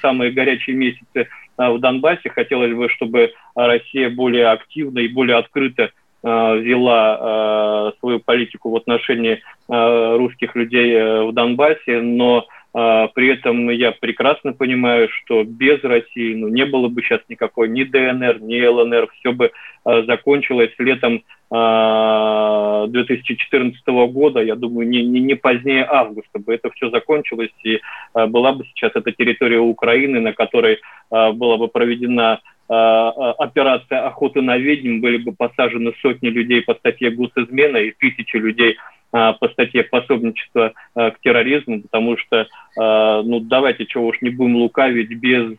самые 0.00 0.32
горячие 0.32 0.76
месяцы 0.76 1.28
в 1.58 1.78
Донбассе, 1.78 2.30
хотелось 2.30 2.72
бы, 2.72 2.88
чтобы 2.88 3.34
Россия 3.54 4.08
более 4.08 4.48
активно 4.48 5.00
и 5.00 5.08
более 5.08 5.36
открыто 5.36 5.90
вела 6.22 7.92
свою 8.00 8.20
политику 8.20 8.70
в 8.70 8.76
отношении 8.76 9.42
русских 9.68 10.56
людей 10.56 11.26
в 11.28 11.32
Донбассе, 11.32 12.00
но 12.00 12.46
при 12.74 13.32
этом 13.32 13.70
я 13.70 13.92
прекрасно 13.92 14.52
понимаю, 14.52 15.08
что 15.08 15.44
без 15.44 15.84
России 15.84 16.34
ну, 16.34 16.48
не 16.48 16.66
было 16.66 16.88
бы 16.88 17.02
сейчас 17.02 17.20
никакой 17.28 17.68
ни 17.68 17.84
ДНР, 17.84 18.40
ни 18.40 18.60
ЛНР. 18.66 19.06
Все 19.20 19.32
бы 19.32 19.52
а, 19.84 20.02
закончилось 20.02 20.72
летом 20.78 21.22
2014 21.50 23.80
а, 23.86 24.06
года, 24.08 24.40
я 24.40 24.56
думаю, 24.56 24.88
не, 24.88 25.04
не, 25.04 25.20
не 25.20 25.36
позднее 25.36 25.86
августа 25.88 26.40
бы 26.40 26.52
это 26.52 26.68
все 26.70 26.90
закончилось, 26.90 27.52
и 27.62 27.80
была 28.12 28.52
бы 28.52 28.64
сейчас 28.64 28.90
эта 28.96 29.12
территория 29.12 29.60
Украины, 29.60 30.18
на 30.18 30.32
которой 30.32 30.80
была 31.10 31.58
бы 31.58 31.68
проведена 31.68 32.40
операция 32.66 34.06
охоты 34.06 34.40
на 34.40 34.56
ведьм, 34.56 35.00
были 35.00 35.18
бы 35.18 35.32
посажены 35.32 35.92
сотни 36.02 36.28
людей 36.28 36.62
по 36.62 36.74
статье 36.74 37.10
госизмена 37.10 37.76
и 37.76 37.92
тысячи 37.92 38.36
людей 38.36 38.76
а, 38.76 38.80
по 39.14 39.48
статье 39.52 39.84
пособничества 39.84 40.72
а, 40.94 41.12
к 41.12 41.20
терроризму, 41.20 41.82
потому 41.82 42.16
что, 42.18 42.48
а, 42.76 43.22
ну, 43.22 43.38
давайте, 43.38 43.86
чего 43.86 44.08
уж 44.08 44.20
не 44.20 44.30
будем 44.30 44.56
лукавить, 44.56 45.10
без 45.10 45.54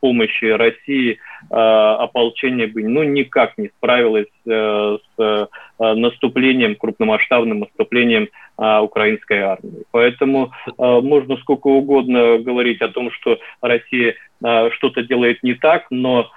помощи 0.00 0.44
России 0.44 1.18
ополчение 1.48 2.66
бы, 2.66 2.82
ну, 2.82 3.02
никак 3.02 3.56
не 3.56 3.68
справилось 3.68 4.26
с 4.44 5.48
наступлением, 5.78 6.76
крупномасштабным 6.76 7.60
наступлением 7.60 8.28
украинской 8.56 9.38
армии. 9.38 9.84
Поэтому 9.90 10.52
можно 10.78 11.36
сколько 11.38 11.68
угодно 11.68 12.38
говорить 12.38 12.80
о 12.80 12.88
том, 12.88 13.10
что 13.10 13.38
Россия 13.60 14.14
что-то 14.40 15.02
делает 15.02 15.42
не 15.42 15.54
так, 15.54 15.86
но 15.90 16.30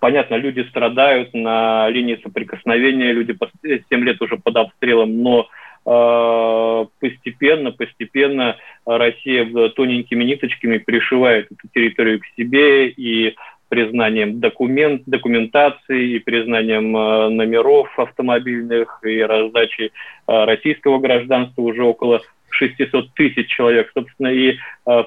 Понятно, 0.00 0.36
люди 0.36 0.66
страдают 0.70 1.34
на 1.34 1.88
линии 1.90 2.18
соприкосновения, 2.22 3.12
люди 3.12 3.36
7 3.62 4.04
лет 4.04 4.20
уже 4.22 4.38
под 4.38 4.56
обстрелом, 4.56 5.22
но 5.22 5.46
э, 5.84 6.86
постепенно, 6.98 7.70
постепенно 7.70 8.56
Россия 8.86 9.44
тоненькими 9.68 10.24
ниточками 10.24 10.78
пришивает 10.78 11.48
эту 11.52 11.68
территорию 11.74 12.20
к 12.20 12.24
себе 12.34 12.88
и 12.88 13.36
признанием 13.68 14.40
документ, 14.40 15.02
документации 15.04 16.14
и 16.14 16.18
признанием 16.18 16.96
э, 16.96 17.28
номеров 17.28 17.90
автомобильных 17.98 19.00
и 19.04 19.20
раздачей 19.20 19.92
э, 20.26 20.44
российского 20.44 20.98
гражданства 20.98 21.60
уже 21.60 21.84
около 21.84 22.22
600 22.48 23.12
тысяч 23.12 23.48
человек. 23.48 23.90
Собственно, 23.94 24.28
и 24.28 24.56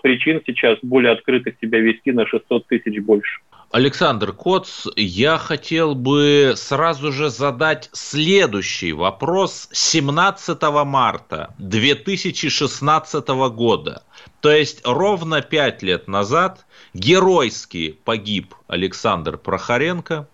причин 0.01 0.41
сейчас 0.45 0.77
более 0.81 1.11
открыто 1.11 1.51
себя 1.59 1.79
вести 1.79 2.11
на 2.11 2.25
600 2.25 2.67
тысяч 2.67 3.01
больше. 3.01 3.41
Александр 3.73 4.33
Коц, 4.33 4.85
я 4.95 5.39
хотел 5.39 5.95
бы 5.95 6.53
сразу 6.55 7.11
же 7.11 7.31
задать 7.31 7.89
следующий 7.91 8.93
вопрос 8.93 9.67
17 9.71 10.61
марта 10.85 11.55
2016 11.57 13.27
года. 13.49 14.03
То 14.41 14.51
есть 14.51 14.81
ровно 14.85 15.41
пять 15.41 15.81
лет 15.81 16.07
назад 16.07 16.67
геройски 16.93 17.97
погиб 18.05 18.53
Александр 18.67 19.39
Прохоренко. 19.39 20.27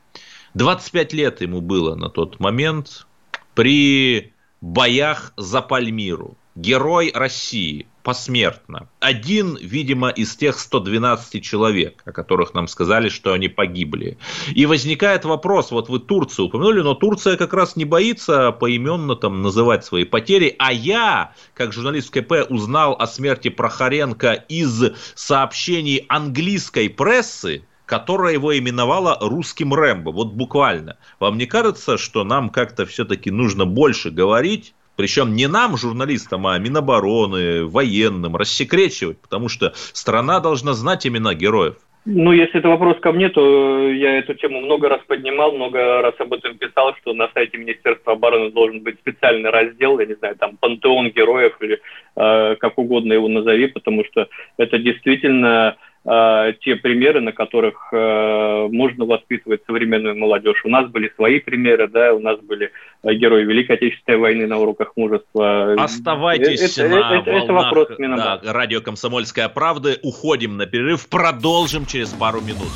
25 0.56 1.14
лет 1.14 1.40
ему 1.40 1.62
было 1.62 1.96
на 1.96 2.10
тот 2.10 2.42
момент 2.42 3.08
при 3.56 4.34
боях 4.60 5.32
за 5.38 5.62
Пальмиру. 5.62 6.36
Герой 6.56 7.10
России– 7.16 7.88
посмертно. 8.10 8.90
Один, 9.00 9.56
видимо, 9.62 10.10
из 10.10 10.36
тех 10.36 10.58
112 10.58 11.44
человек, 11.44 12.02
о 12.06 12.12
которых 12.12 12.56
нам 12.56 12.68
сказали, 12.68 13.08
что 13.08 13.34
они 13.34 13.50
погибли. 13.50 14.18
И 14.56 14.66
возникает 14.66 15.26
вопрос, 15.26 15.70
вот 15.70 15.90
вы 15.90 16.00
Турцию 16.00 16.48
упомянули, 16.48 16.82
но 16.82 16.96
Турция 16.96 17.38
как 17.38 17.54
раз 17.54 17.76
не 17.76 17.86
боится 17.86 18.52
поименно 18.52 19.16
там 19.16 19.44
называть 19.44 19.86
свои 19.86 20.06
потери, 20.06 20.56
а 20.58 20.74
я, 20.74 21.34
как 21.54 21.72
журналист 21.72 22.10
КП, 22.10 22.50
узнал 22.50 22.96
о 23.00 23.06
смерти 23.06 23.50
Прохоренко 23.50 24.34
из 24.34 24.86
сообщений 25.14 26.04
английской 26.10 26.90
прессы, 26.90 27.64
которая 27.86 28.34
его 28.34 28.58
именовала 28.58 29.20
русским 29.22 29.72
Рэмбо. 29.72 30.10
Вот 30.12 30.34
буквально. 30.34 30.98
Вам 31.20 31.38
не 31.38 31.46
кажется, 31.46 32.00
что 32.00 32.24
нам 32.24 32.50
как-то 32.50 32.88
все-таки 32.88 33.30
нужно 33.30 33.68
больше 33.68 34.10
говорить 34.10 34.74
причем 35.00 35.34
не 35.34 35.48
нам, 35.48 35.78
журналистам, 35.78 36.46
а 36.46 36.60
Минобороны, 36.60 37.64
военным, 37.64 38.36
рассекречивать, 38.36 39.22
потому 39.22 39.48
что 39.48 39.72
страна 39.94 40.42
должна 40.42 40.74
знать 40.74 41.08
имена 41.08 41.34
героев. 41.34 41.78
Ну, 42.04 42.34
если 42.34 42.60
это 42.60 42.68
вопрос 42.68 43.00
ко 43.00 43.14
мне, 43.14 43.30
то 43.30 43.90
я 43.90 44.18
эту 44.18 44.34
тему 44.34 44.60
много 44.60 44.90
раз 44.90 45.00
поднимал, 45.08 45.54
много 45.54 46.02
раз 46.02 46.16
об 46.20 46.34
этом 46.34 46.58
писал, 46.58 46.96
что 46.98 47.14
на 47.14 47.30
сайте 47.34 47.58
Министерства 47.58 48.12
обороны 48.12 48.52
должен 48.52 48.82
быть 48.82 49.00
специальный 49.00 49.50
раздел, 49.50 50.00
я 50.00 50.06
не 50.06 50.16
знаю, 50.16 50.36
там, 50.36 50.58
пантеон 50.58 51.12
героев 51.12 51.56
или 51.62 51.80
э, 52.18 52.56
как 52.60 52.78
угодно 52.78 53.14
его 53.14 53.30
назови, 53.30 53.68
потому 53.68 54.04
что 54.04 54.28
это 54.58 54.80
действительно 54.80 55.78
Э, 56.10 56.54
те 56.62 56.76
примеры, 56.76 57.22
на 57.22 57.32
которых 57.32 57.90
э, 57.92 58.68
можно 58.72 59.06
воспитывать 59.06 59.62
современную 59.68 60.18
молодежь. 60.18 60.60
У 60.66 60.70
нас 60.70 60.90
были 60.90 61.12
свои 61.16 61.40
примеры, 61.40 61.88
да, 61.88 62.14
у 62.16 62.20
нас 62.20 62.40
были 62.40 62.72
э, 63.04 63.14
герои 63.14 63.44
Великой 63.44 63.76
Отечественной 63.76 64.18
войны 64.18 64.48
на 64.48 64.58
уроках 64.58 64.94
мужества. 64.96 65.74
Оставайтесь 65.74 66.80
это, 66.80 66.90
на 66.90 66.96
это, 66.96 67.32
волнах 67.32 67.44
это 67.44 67.54
вопрос 67.54 67.88
да, 68.00 68.40
радио 68.44 68.82
«Комсомольская 68.82 69.50
правда». 69.50 69.98
Уходим 70.02 70.58
на 70.58 70.66
перерыв, 70.66 71.08
продолжим 71.10 71.86
через 71.86 72.10
пару 72.10 72.42
минут. 72.42 72.70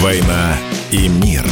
«Война 0.00 0.54
и 0.92 1.08
мир» 1.08 1.42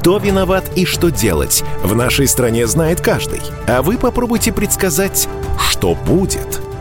Кто 0.00 0.16
виноват 0.16 0.64
и 0.76 0.86
что 0.86 1.10
делать, 1.10 1.62
в 1.82 1.94
нашей 1.94 2.26
стране 2.26 2.66
знает 2.66 3.02
каждый. 3.02 3.42
А 3.68 3.82
вы 3.82 3.98
попробуйте 3.98 4.50
предсказать, 4.50 5.28
что 5.58 5.94
будет. 5.94 6.62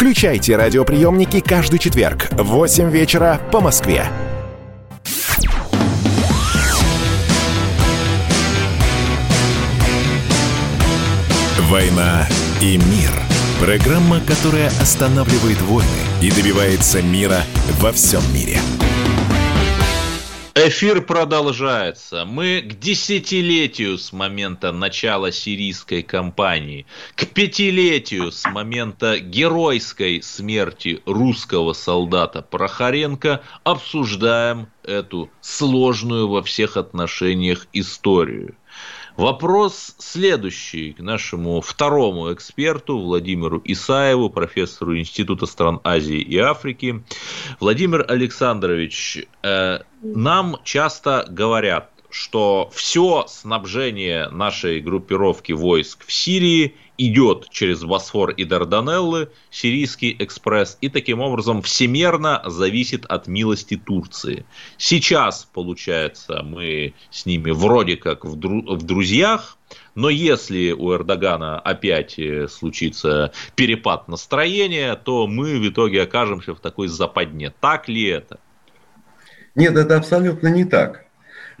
Включайте 0.00 0.56
радиоприемники 0.56 1.40
каждый 1.40 1.78
четверг 1.78 2.28
в 2.30 2.44
8 2.44 2.90
вечера 2.90 3.38
по 3.52 3.60
Москве. 3.60 4.06
«Война 11.68 12.26
и 12.62 12.78
мир»– 12.78 13.10
программа, 13.60 14.20
которая 14.20 14.68
останавливает 14.80 15.60
войны 15.60 15.86
и 16.22 16.30
добивается 16.30 17.02
мира 17.02 17.42
во 17.78 17.92
всем 17.92 18.22
мире. 18.32 18.58
Эфир 20.56 21.02
продолжается. 21.02 22.24
Мы 22.24 22.60
к 22.60 22.76
десятилетию 22.80 23.96
с 23.98 24.12
момента 24.12 24.72
начала 24.72 25.30
сирийской 25.30 26.02
кампании, 26.02 26.86
к 27.14 27.26
пятилетию 27.26 28.32
с 28.32 28.44
момента 28.50 29.20
геройской 29.20 30.20
смерти 30.22 31.02
русского 31.06 31.72
солдата 31.72 32.42
Прохоренко 32.42 33.42
обсуждаем 33.62 34.66
эту 34.82 35.30
сложную 35.40 36.28
во 36.28 36.42
всех 36.42 36.76
отношениях 36.76 37.68
историю. 37.72 38.56
Вопрос 39.20 39.96
следующий 39.98 40.94
к 40.94 41.00
нашему 41.00 41.60
второму 41.60 42.32
эксперту 42.32 42.98
Владимиру 42.98 43.60
Исаеву, 43.66 44.30
профессору 44.30 44.98
Института 44.98 45.44
стран 45.44 45.78
Азии 45.84 46.22
и 46.22 46.38
Африки. 46.38 47.04
Владимир 47.60 48.02
Александрович, 48.08 49.26
э, 49.42 49.80
нам 50.00 50.56
часто 50.64 51.26
говорят, 51.28 51.90
что 52.10 52.70
все 52.72 53.24
снабжение 53.28 54.28
нашей 54.28 54.80
группировки 54.80 55.52
войск 55.52 56.04
в 56.06 56.12
Сирии 56.12 56.74
идет 56.98 57.48
через 57.50 57.82
Босфор 57.82 58.30
и 58.30 58.44
Дарданеллы, 58.44 59.30
Сирийский 59.50 60.14
экспресс, 60.18 60.76
и 60.82 60.90
таким 60.90 61.20
образом 61.20 61.62
всемерно 61.62 62.42
зависит 62.44 63.06
от 63.06 63.26
милости 63.26 63.76
Турции. 63.76 64.44
Сейчас, 64.76 65.48
получается, 65.50 66.42
мы 66.42 66.92
с 67.10 67.24
ними 67.24 67.52
вроде 67.52 67.96
как 67.96 68.24
в, 68.24 68.36
дру- 68.36 68.76
в 68.76 68.82
друзьях, 68.82 69.56
но 69.94 70.10
если 70.10 70.72
у 70.72 70.92
Эрдогана 70.92 71.58
опять 71.58 72.18
э, 72.18 72.48
случится 72.48 73.32
перепад 73.54 74.08
настроения, 74.08 74.94
то 74.96 75.26
мы 75.26 75.58
в 75.58 75.68
итоге 75.68 76.02
окажемся 76.02 76.54
в 76.54 76.60
такой 76.60 76.88
западне. 76.88 77.52
Так 77.60 77.88
ли 77.88 78.04
это? 78.04 78.38
Нет, 79.54 79.76
это 79.76 79.96
абсолютно 79.96 80.48
не 80.48 80.64
так. 80.64 81.06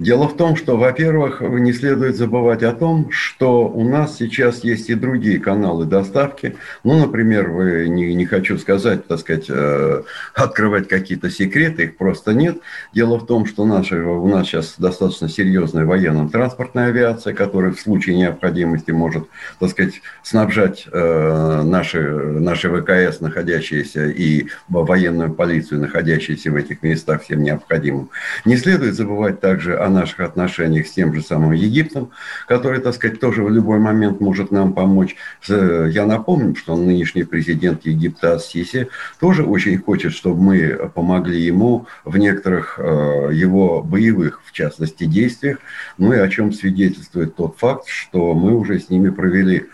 Дело 0.00 0.28
в 0.28 0.36
том, 0.38 0.56
что, 0.56 0.78
во-первых, 0.78 1.42
не 1.42 1.74
следует 1.74 2.16
забывать 2.16 2.62
о 2.62 2.72
том, 2.72 3.10
что 3.10 3.68
у 3.68 3.86
нас 3.86 4.16
сейчас 4.16 4.64
есть 4.64 4.88
и 4.88 4.94
другие 4.94 5.38
каналы 5.38 5.84
доставки. 5.84 6.56
Ну, 6.84 6.98
например, 6.98 7.50
вы 7.50 7.86
не, 7.86 8.14
не 8.14 8.24
хочу 8.24 8.56
сказать, 8.56 9.06
так 9.06 9.18
сказать, 9.18 9.50
э, 9.50 10.02
открывать 10.34 10.88
какие-то 10.88 11.28
секреты, 11.28 11.82
их 11.82 11.98
просто 11.98 12.32
нет. 12.32 12.60
Дело 12.94 13.18
в 13.18 13.26
том, 13.26 13.44
что 13.44 13.66
наша, 13.66 13.96
у 14.02 14.26
нас 14.26 14.46
сейчас 14.46 14.76
достаточно 14.78 15.28
серьезная 15.28 15.84
военно-транспортная 15.84 16.86
авиация, 16.86 17.34
которая 17.34 17.72
в 17.72 17.78
случае 17.78 18.16
необходимости 18.16 18.92
может, 18.92 19.24
так 19.58 19.68
сказать, 19.68 20.00
снабжать 20.22 20.86
э, 20.90 21.62
наши, 21.62 22.00
наши 22.00 22.70
ВКС, 22.70 23.20
находящиеся, 23.20 24.06
и 24.06 24.46
военную 24.70 25.34
полицию, 25.34 25.82
находящиеся 25.82 26.50
в 26.50 26.56
этих 26.56 26.82
местах, 26.82 27.22
всем 27.22 27.42
необходимым. 27.42 28.08
Не 28.46 28.56
следует 28.56 28.94
забывать 28.94 29.40
также 29.40 29.76
о 29.76 29.89
наших 29.90 30.20
отношениях 30.20 30.86
с 30.86 30.92
тем 30.92 31.14
же 31.14 31.22
самым 31.22 31.52
Египтом, 31.52 32.10
который, 32.46 32.80
так 32.80 32.94
сказать, 32.94 33.20
тоже 33.20 33.42
в 33.42 33.50
любой 33.50 33.78
момент 33.78 34.20
может 34.20 34.50
нам 34.50 34.72
помочь. 34.72 35.16
Я 35.48 36.06
напомню, 36.06 36.54
что 36.56 36.76
нынешний 36.76 37.24
президент 37.24 37.86
Египта 37.86 38.34
Ассиси 38.34 38.88
тоже 39.18 39.44
очень 39.44 39.78
хочет, 39.78 40.12
чтобы 40.12 40.40
мы 40.40 40.90
помогли 40.94 41.40
ему 41.40 41.86
в 42.04 42.16
некоторых 42.18 42.78
э, 42.78 43.30
его 43.32 43.82
боевых, 43.82 44.42
в 44.44 44.52
частности, 44.52 45.04
действиях, 45.04 45.58
ну 45.98 46.12
и 46.12 46.18
о 46.18 46.28
чем 46.28 46.52
свидетельствует 46.52 47.36
тот 47.36 47.56
факт, 47.58 47.88
что 47.88 48.34
мы 48.34 48.56
уже 48.56 48.78
с 48.78 48.90
ними 48.90 49.10
провели 49.10 49.60
Э, 49.60 49.64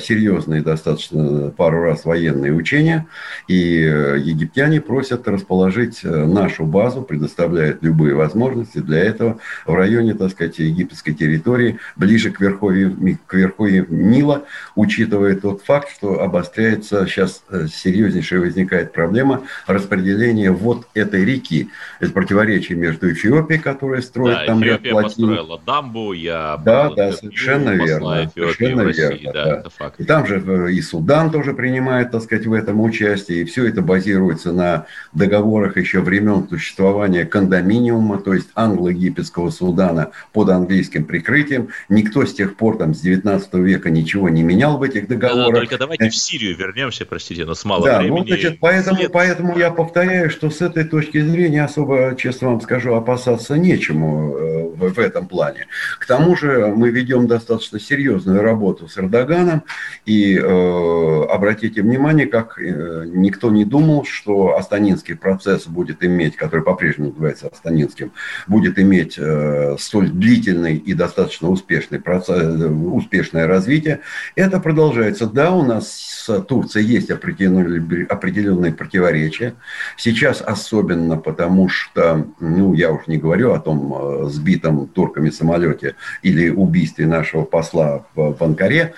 серьезные 0.00 0.62
достаточно 0.62 1.50
пару 1.50 1.82
раз 1.82 2.04
военные 2.04 2.52
учения, 2.52 3.06
и 3.46 3.80
э, 3.82 4.18
египтяне 4.18 4.80
просят 4.80 5.28
расположить 5.28 6.00
э, 6.04 6.08
нашу 6.08 6.66
базу, 6.66 7.02
предоставляют 7.02 7.82
любые 7.82 8.14
возможности 8.14 8.78
для 8.78 8.98
этого 8.98 9.38
в 9.66 9.74
районе, 9.74 10.14
так 10.14 10.30
сказать, 10.30 10.58
египетской 10.58 11.12
территории, 11.12 11.78
ближе 11.96 12.30
к 12.30 12.40
верховью, 12.40 13.18
к 13.26 13.34
верховью 13.34 13.86
Нила, 13.88 14.44
учитывая 14.74 15.36
тот 15.36 15.62
факт, 15.62 15.90
что 15.90 16.20
обостряется 16.20 17.06
сейчас 17.06 17.42
серьезнейшая 17.72 18.40
возникает 18.40 18.92
проблема 18.92 19.42
распределения 19.66 20.50
вот 20.50 20.86
этой 20.94 21.24
реки. 21.24 21.68
Это 22.00 22.12
противоречие 22.12 22.76
между 22.76 23.10
Эфиопией, 23.12 23.60
которая 23.60 24.02
строит 24.02 24.38
да, 24.38 24.46
там 24.46 24.62
Эфиопия 24.62 24.90
ряд 24.90 24.92
плотин. 24.92 25.28
построила 25.28 25.60
дамбу, 25.64 26.12
я 26.12 26.60
да, 26.64 26.90
да, 26.90 27.12
совершенно 27.12 27.70
верно. 27.70 28.30
Совершенно 28.34 28.82
верно, 28.82 29.32
да. 29.32 29.62
да 29.62 29.67
это 29.68 29.76
факт. 29.76 30.00
И 30.00 30.04
там 30.04 30.26
же 30.26 30.42
э, 30.44 30.72
и 30.72 30.80
Судан 30.80 31.30
тоже 31.30 31.54
принимает, 31.54 32.10
так 32.10 32.22
сказать, 32.22 32.46
в 32.46 32.52
этом 32.52 32.80
участие, 32.80 33.42
и 33.42 33.44
все 33.44 33.66
это 33.66 33.82
базируется 33.82 34.52
на 34.52 34.86
договорах 35.12 35.76
еще 35.76 36.00
времен 36.00 36.48
существования 36.48 37.24
кондоминиума, 37.24 38.18
то 38.18 38.34
есть 38.34 38.48
англо-египетского 38.54 39.50
Судана 39.50 40.10
под 40.32 40.50
английским 40.50 41.04
прикрытием. 41.04 41.68
Никто 41.88 42.24
с 42.24 42.34
тех 42.34 42.56
пор, 42.56 42.78
там, 42.78 42.94
с 42.94 43.00
19 43.00 43.54
века 43.54 43.90
ничего 43.90 44.28
не 44.28 44.42
менял 44.42 44.78
в 44.78 44.82
этих 44.82 45.08
договорах. 45.08 45.52
Да, 45.52 45.60
только 45.60 45.78
давайте 45.78 46.08
в 46.08 46.16
Сирию 46.16 46.56
вернемся, 46.56 47.04
простите, 47.04 47.44
но 47.44 47.54
с 47.54 47.64
мало 47.64 47.86
да, 47.86 47.98
времени. 48.00 48.20
Ну, 48.20 48.26
значит, 48.26 48.58
поэтому, 48.60 49.00
поэтому 49.12 49.58
я 49.58 49.70
повторяю, 49.70 50.30
что 50.30 50.50
с 50.50 50.60
этой 50.60 50.84
точки 50.84 51.20
зрения 51.20 51.64
особо, 51.64 52.14
честно 52.16 52.48
вам 52.48 52.60
скажу, 52.60 52.94
опасаться 52.94 53.56
нечему 53.56 54.36
э, 54.36 54.68
в 54.76 54.98
этом 54.98 55.26
плане. 55.26 55.66
К 55.98 56.06
тому 56.06 56.36
же 56.36 56.72
мы 56.74 56.90
ведем 56.90 57.26
достаточно 57.26 57.80
серьезную 57.80 58.42
работу 58.42 58.88
с 58.88 58.98
Эрдоганом, 58.98 59.57
и 60.06 60.36
э, 60.36 61.24
обратите 61.30 61.82
внимание, 61.82 62.26
как 62.26 62.58
э, 62.58 63.04
никто 63.06 63.50
не 63.50 63.64
думал, 63.64 64.04
что 64.04 64.56
Астанинский 64.56 65.16
процесс 65.16 65.66
будет 65.66 66.04
иметь, 66.04 66.36
который 66.36 66.62
по-прежнему 66.62 67.10
называется 67.10 67.48
Астанинским, 67.48 68.12
будет 68.46 68.78
иметь 68.78 69.18
э, 69.18 69.76
столь 69.78 70.10
длительный 70.10 70.76
и 70.76 70.94
достаточно 70.94 71.48
успешный 71.48 72.00
процесс, 72.00 72.60
успешное 72.60 73.46
развитие. 73.46 74.00
Это 74.34 74.60
продолжается. 74.60 75.26
Да, 75.26 75.52
у 75.52 75.62
нас 75.62 75.90
с 75.90 76.40
Турцией 76.42 76.86
есть 76.86 77.10
определенные, 77.10 78.06
определенные 78.06 78.72
противоречия. 78.72 79.54
Сейчас 79.96 80.42
особенно 80.42 81.16
потому, 81.16 81.68
что, 81.68 82.26
ну, 82.40 82.74
я 82.74 82.92
уж 82.92 83.06
не 83.06 83.18
говорю 83.18 83.52
о 83.52 83.60
том 83.60 83.94
э, 83.94 84.28
сбитом 84.28 84.88
турками 84.88 85.30
самолете 85.30 85.96
или 86.22 86.50
убийстве 86.50 87.06
нашего 87.06 87.44
посла 87.44 88.04
в, 88.14 88.34
в 88.34 88.42
Анкаре, 88.42 88.94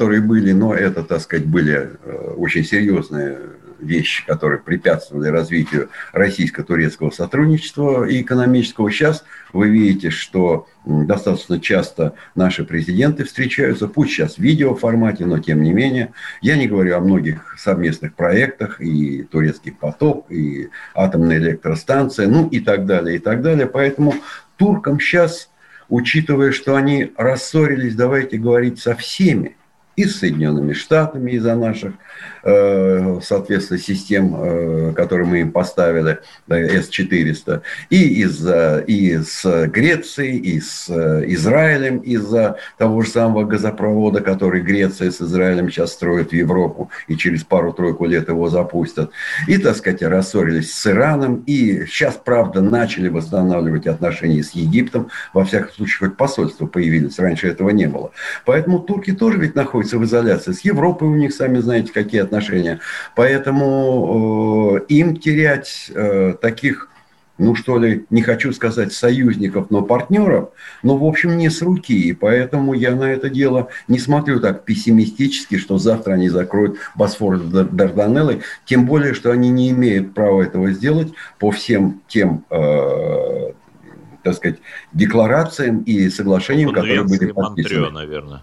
которые 0.00 0.22
были, 0.22 0.52
но 0.52 0.74
это, 0.74 1.02
так 1.02 1.20
сказать, 1.20 1.44
были 1.44 1.90
э, 2.02 2.32
очень 2.38 2.64
серьезные 2.64 3.36
вещи, 3.80 4.24
которые 4.26 4.58
препятствовали 4.58 5.28
развитию 5.28 5.90
российско-турецкого 6.14 7.10
сотрудничества 7.10 8.06
и 8.06 8.22
экономического. 8.22 8.90
Сейчас 8.90 9.24
вы 9.52 9.68
видите, 9.68 10.08
что 10.08 10.68
достаточно 10.86 11.60
часто 11.60 12.14
наши 12.34 12.64
президенты 12.64 13.24
встречаются, 13.24 13.88
пусть 13.88 14.12
сейчас 14.12 14.36
в 14.36 14.38
видеоформате, 14.38 15.26
но 15.26 15.38
тем 15.38 15.62
не 15.62 15.74
менее. 15.74 16.14
Я 16.40 16.56
не 16.56 16.66
говорю 16.66 16.96
о 16.96 17.00
многих 17.00 17.56
совместных 17.58 18.14
проектах, 18.14 18.80
и 18.80 19.24
турецкий 19.24 19.72
поток, 19.72 20.32
и 20.32 20.70
атомная 20.94 21.36
электростанция, 21.36 22.26
ну 22.26 22.48
и 22.48 22.60
так 22.60 22.86
далее, 22.86 23.16
и 23.16 23.18
так 23.18 23.42
далее. 23.42 23.66
Поэтому 23.66 24.14
туркам 24.56 24.98
сейчас, 24.98 25.50
учитывая, 25.90 26.52
что 26.52 26.74
они 26.74 27.12
рассорились, 27.18 27.94
давайте 27.94 28.38
говорить 28.38 28.78
со 28.78 28.94
всеми, 28.94 29.56
и 30.00 30.06
с 30.06 30.20
Соединенными 30.20 30.72
Штатами 30.72 31.32
из-за 31.32 31.54
наших 31.54 31.92
Э, 32.42 33.20
соответственно, 33.22 33.78
систем, 33.78 34.34
э, 34.34 34.92
которые 34.94 35.26
мы 35.26 35.40
им 35.40 35.52
поставили, 35.52 36.20
С-400, 36.48 37.60
и, 37.90 38.22
из, 38.22 38.46
и 38.86 39.18
с 39.18 39.66
Грецией, 39.66 40.38
и 40.38 40.60
с 40.60 40.88
э, 40.88 41.24
Израилем 41.26 41.98
из-за 41.98 42.56
того 42.78 43.02
же 43.02 43.10
самого 43.10 43.44
газопровода, 43.44 44.20
который 44.20 44.62
Греция 44.62 45.10
с 45.10 45.20
Израилем 45.20 45.70
сейчас 45.70 45.92
строит 45.92 46.30
в 46.30 46.32
Европу, 46.34 46.90
и 47.08 47.16
через 47.16 47.44
пару-тройку 47.44 48.06
лет 48.06 48.28
его 48.28 48.48
запустят. 48.48 49.10
И, 49.46 49.58
так 49.58 49.76
сказать, 49.76 50.02
рассорились 50.02 50.72
с 50.72 50.86
Ираном, 50.86 51.42
и 51.46 51.84
сейчас, 51.86 52.18
правда, 52.22 52.62
начали 52.62 53.08
восстанавливать 53.08 53.86
отношения 53.86 54.42
с 54.42 54.52
Египтом, 54.52 55.10
во 55.34 55.44
всяком 55.44 55.74
случае, 55.74 56.08
хоть 56.08 56.16
посольства 56.16 56.66
появились, 56.66 57.18
раньше 57.18 57.48
этого 57.48 57.68
не 57.70 57.86
было. 57.86 58.12
Поэтому 58.46 58.78
турки 58.78 59.12
тоже 59.12 59.38
ведь 59.38 59.54
находятся 59.54 59.89
находятся 59.90 59.98
в 59.98 60.04
изоляции. 60.04 60.52
С 60.52 60.60
Европой 60.64 61.08
у 61.08 61.14
них, 61.14 61.32
сами 61.32 61.58
знаете, 61.58 61.92
какие 61.92 62.22
отношения. 62.22 62.80
Поэтому 63.16 64.78
э, 64.78 64.84
им 64.88 65.16
терять 65.16 65.90
э, 65.94 66.34
таких 66.40 66.86
ну 67.42 67.54
что 67.54 67.78
ли, 67.78 68.04
не 68.10 68.20
хочу 68.20 68.52
сказать 68.52 68.92
союзников, 68.92 69.70
но 69.70 69.80
партнеров, 69.80 70.50
но, 70.82 70.98
в 70.98 71.04
общем, 71.04 71.38
не 71.38 71.48
с 71.48 71.62
руки. 71.62 71.98
И 71.98 72.12
поэтому 72.12 72.74
я 72.74 72.94
на 72.94 73.04
это 73.04 73.30
дело 73.30 73.68
не 73.88 73.98
смотрю 73.98 74.40
так 74.40 74.66
пессимистически, 74.66 75.56
что 75.56 75.78
завтра 75.78 76.12
они 76.12 76.28
закроют 76.28 76.76
Босфор 76.96 77.38
с 77.38 77.40
Дарданеллой, 77.40 78.42
тем 78.66 78.84
более, 78.84 79.14
что 79.14 79.30
они 79.30 79.48
не 79.48 79.70
имеют 79.70 80.12
права 80.12 80.42
этого 80.42 80.70
сделать 80.72 81.14
по 81.38 81.50
всем 81.50 82.02
тем 82.08 82.44
э, 82.50 83.52
так 84.22 84.34
сказать, 84.34 84.58
декларациям 84.92 85.80
и 85.84 86.10
соглашениям, 86.10 86.74
которые 86.74 87.04
были 87.04 87.32
подписаны. 87.32 87.80
Монтрео, 87.80 87.90
наверное. 87.90 88.42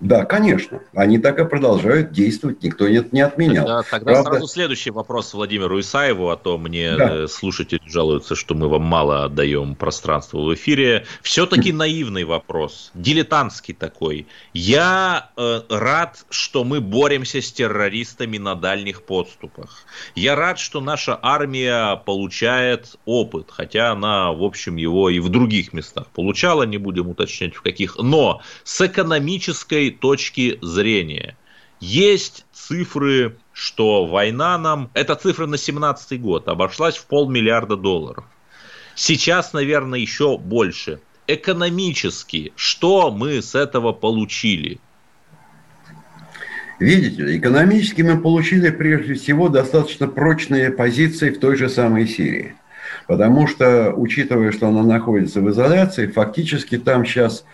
Да, 0.00 0.24
конечно. 0.24 0.82
Они 0.94 1.18
так 1.18 1.38
и 1.38 1.44
продолжают 1.44 2.12
действовать, 2.12 2.62
никто 2.62 2.86
не, 2.88 3.02
не 3.12 3.20
отменял. 3.20 3.66
Тогда, 3.66 3.82
тогда 3.82 4.12
Правда... 4.12 4.30
сразу 4.30 4.46
следующий 4.48 4.90
вопрос 4.90 5.32
Владимиру 5.32 5.80
Исаеву, 5.80 6.28
а 6.28 6.36
то 6.36 6.58
мне 6.58 6.96
да. 6.96 7.24
Э, 7.24 7.28
слушатели 7.28 7.80
жалуются, 7.86 8.34
что 8.34 8.54
мы 8.54 8.68
вам 8.68 8.82
мало 8.82 9.24
отдаем 9.24 9.74
пространства 9.74 10.38
в 10.40 10.54
эфире. 10.54 11.06
Все-таки 11.22 11.72
наивный 11.72 12.24
вопрос, 12.24 12.90
дилетантский 12.94 13.74
такой. 13.74 14.26
Я 14.52 15.30
э, 15.36 15.62
рад, 15.70 16.24
что 16.28 16.64
мы 16.64 16.80
боремся 16.80 17.40
с 17.40 17.50
террористами 17.50 18.38
на 18.38 18.54
дальних 18.54 19.02
подступах. 19.02 19.84
Я 20.14 20.36
рад, 20.36 20.58
что 20.58 20.80
наша 20.80 21.18
армия 21.22 21.96
получает 21.96 22.96
опыт, 23.06 23.46
хотя 23.50 23.92
она, 23.92 24.32
в 24.32 24.42
общем, 24.42 24.76
его 24.76 25.08
и 25.08 25.20
в 25.20 25.30
других 25.30 25.72
местах 25.72 26.06
получала, 26.08 26.64
не 26.64 26.76
будем 26.78 27.08
уточнять 27.08 27.54
в 27.54 27.62
каких. 27.62 27.96
Но 27.96 28.42
с 28.64 28.80
экономической 28.84 29.85
своей 29.86 29.90
точки 29.90 30.58
зрения. 30.62 31.36
Есть 31.80 32.46
цифры, 32.52 33.36
что 33.52 34.06
война 34.06 34.58
нам, 34.58 34.90
это 34.94 35.14
цифры 35.14 35.46
на 35.46 35.58
17 35.58 36.20
год, 36.20 36.48
обошлась 36.48 36.96
в 36.96 37.06
полмиллиарда 37.06 37.76
долларов. 37.76 38.24
Сейчас, 38.94 39.52
наверное, 39.52 39.98
еще 39.98 40.38
больше. 40.38 41.00
Экономически, 41.26 42.52
что 42.56 43.10
мы 43.10 43.42
с 43.42 43.54
этого 43.54 43.92
получили? 43.92 44.78
Видите 46.78 47.36
экономически 47.36 48.02
мы 48.02 48.20
получили 48.20 48.70
прежде 48.70 49.14
всего 49.14 49.48
достаточно 49.48 50.08
прочные 50.08 50.70
позиции 50.70 51.30
в 51.30 51.40
той 51.40 51.56
же 51.56 51.68
самой 51.68 52.06
Сирии. 52.06 52.54
Потому 53.06 53.46
что, 53.46 53.92
учитывая, 53.96 54.52
что 54.52 54.68
она 54.68 54.82
находится 54.82 55.40
в 55.40 55.50
изоляции, 55.50 56.06
фактически 56.06 56.78
там 56.78 57.04
сейчас 57.04 57.44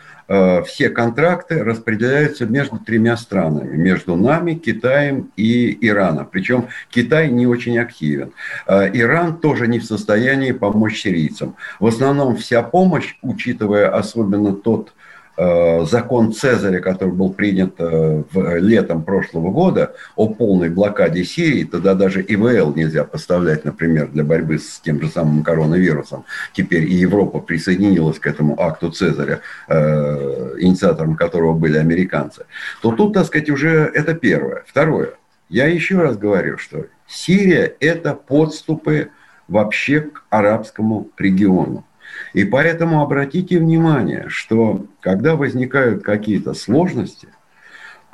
все 0.67 0.89
контракты 0.89 1.63
распределяются 1.63 2.47
между 2.47 2.79
тремя 2.79 3.17
странами, 3.17 3.77
между 3.77 4.17
нами, 4.17 4.55
Китаем 4.55 5.31
и 5.37 5.77
Ираном. 5.87 6.29
Причем 6.31 6.69
Китай 6.91 7.31
не 7.31 7.47
очень 7.47 7.79
активен. 7.79 8.33
Э, 8.67 8.91
Иран 8.93 9.39
тоже 9.39 9.69
не 9.69 9.79
в 9.79 9.85
состоянии 9.85 10.53
помочь 10.53 11.03
сирийцам. 11.03 11.57
В 11.81 11.87
основном 11.87 12.37
вся 12.37 12.63
помощь, 12.63 13.17
учитывая 13.23 13.89
особенно 13.89 14.55
тот 14.55 14.93
Э, 14.93 15.02
закон 15.37 16.33
Цезаря, 16.33 16.81
который 16.81 17.15
был 17.15 17.33
принят 17.33 17.75
э, 17.79 18.23
в, 18.31 18.57
летом 18.59 19.03
прошлого 19.03 19.51
года 19.51 19.95
о 20.15 20.29
полной 20.29 20.69
блокаде 20.69 21.25
Сирии, 21.25 21.65
тогда 21.65 21.95
даже 21.95 22.23
ИВЛ 22.23 22.75
нельзя 22.75 23.05
поставлять, 23.05 23.65
например, 23.65 24.09
для 24.09 24.25
борьбы 24.25 24.59
с 24.59 24.81
тем 24.81 25.01
же 25.01 25.09
самым 25.09 25.43
коронавирусом. 25.43 26.25
Теперь 26.53 26.85
и 26.85 26.95
Европа 26.95 27.41
присоединилась 27.41 28.19
к 28.19 28.27
этому 28.27 28.61
акту 28.61 28.91
Цезаря, 28.91 29.41
э, 29.69 30.55
инициатором 30.59 31.17
которого 31.17 31.55
были 31.55 31.79
американцы. 31.79 32.45
То 32.83 32.93
тут, 32.93 33.15
так 33.15 33.27
сказать, 33.27 33.49
уже 33.49 33.91
это 33.95 34.15
первое. 34.15 34.65
Второе. 34.67 35.15
Я 35.49 35.67
еще 35.67 35.99
раз 35.99 36.17
говорю, 36.17 36.59
что 36.59 36.87
Сирия– 37.07 37.75
это 37.81 38.15
подступы 38.15 39.11
вообще 39.49 40.01
к 40.01 40.25
арабскому 40.31 41.09
региону. 41.19 41.85
И 42.33 42.45
поэтому 42.45 43.03
обратите 43.03 43.59
внимание, 43.59 44.27
что 44.29 44.87
когда 45.01 45.37
возникают 45.37 46.03
какие-то 46.03 46.55
сложности, 46.55 47.29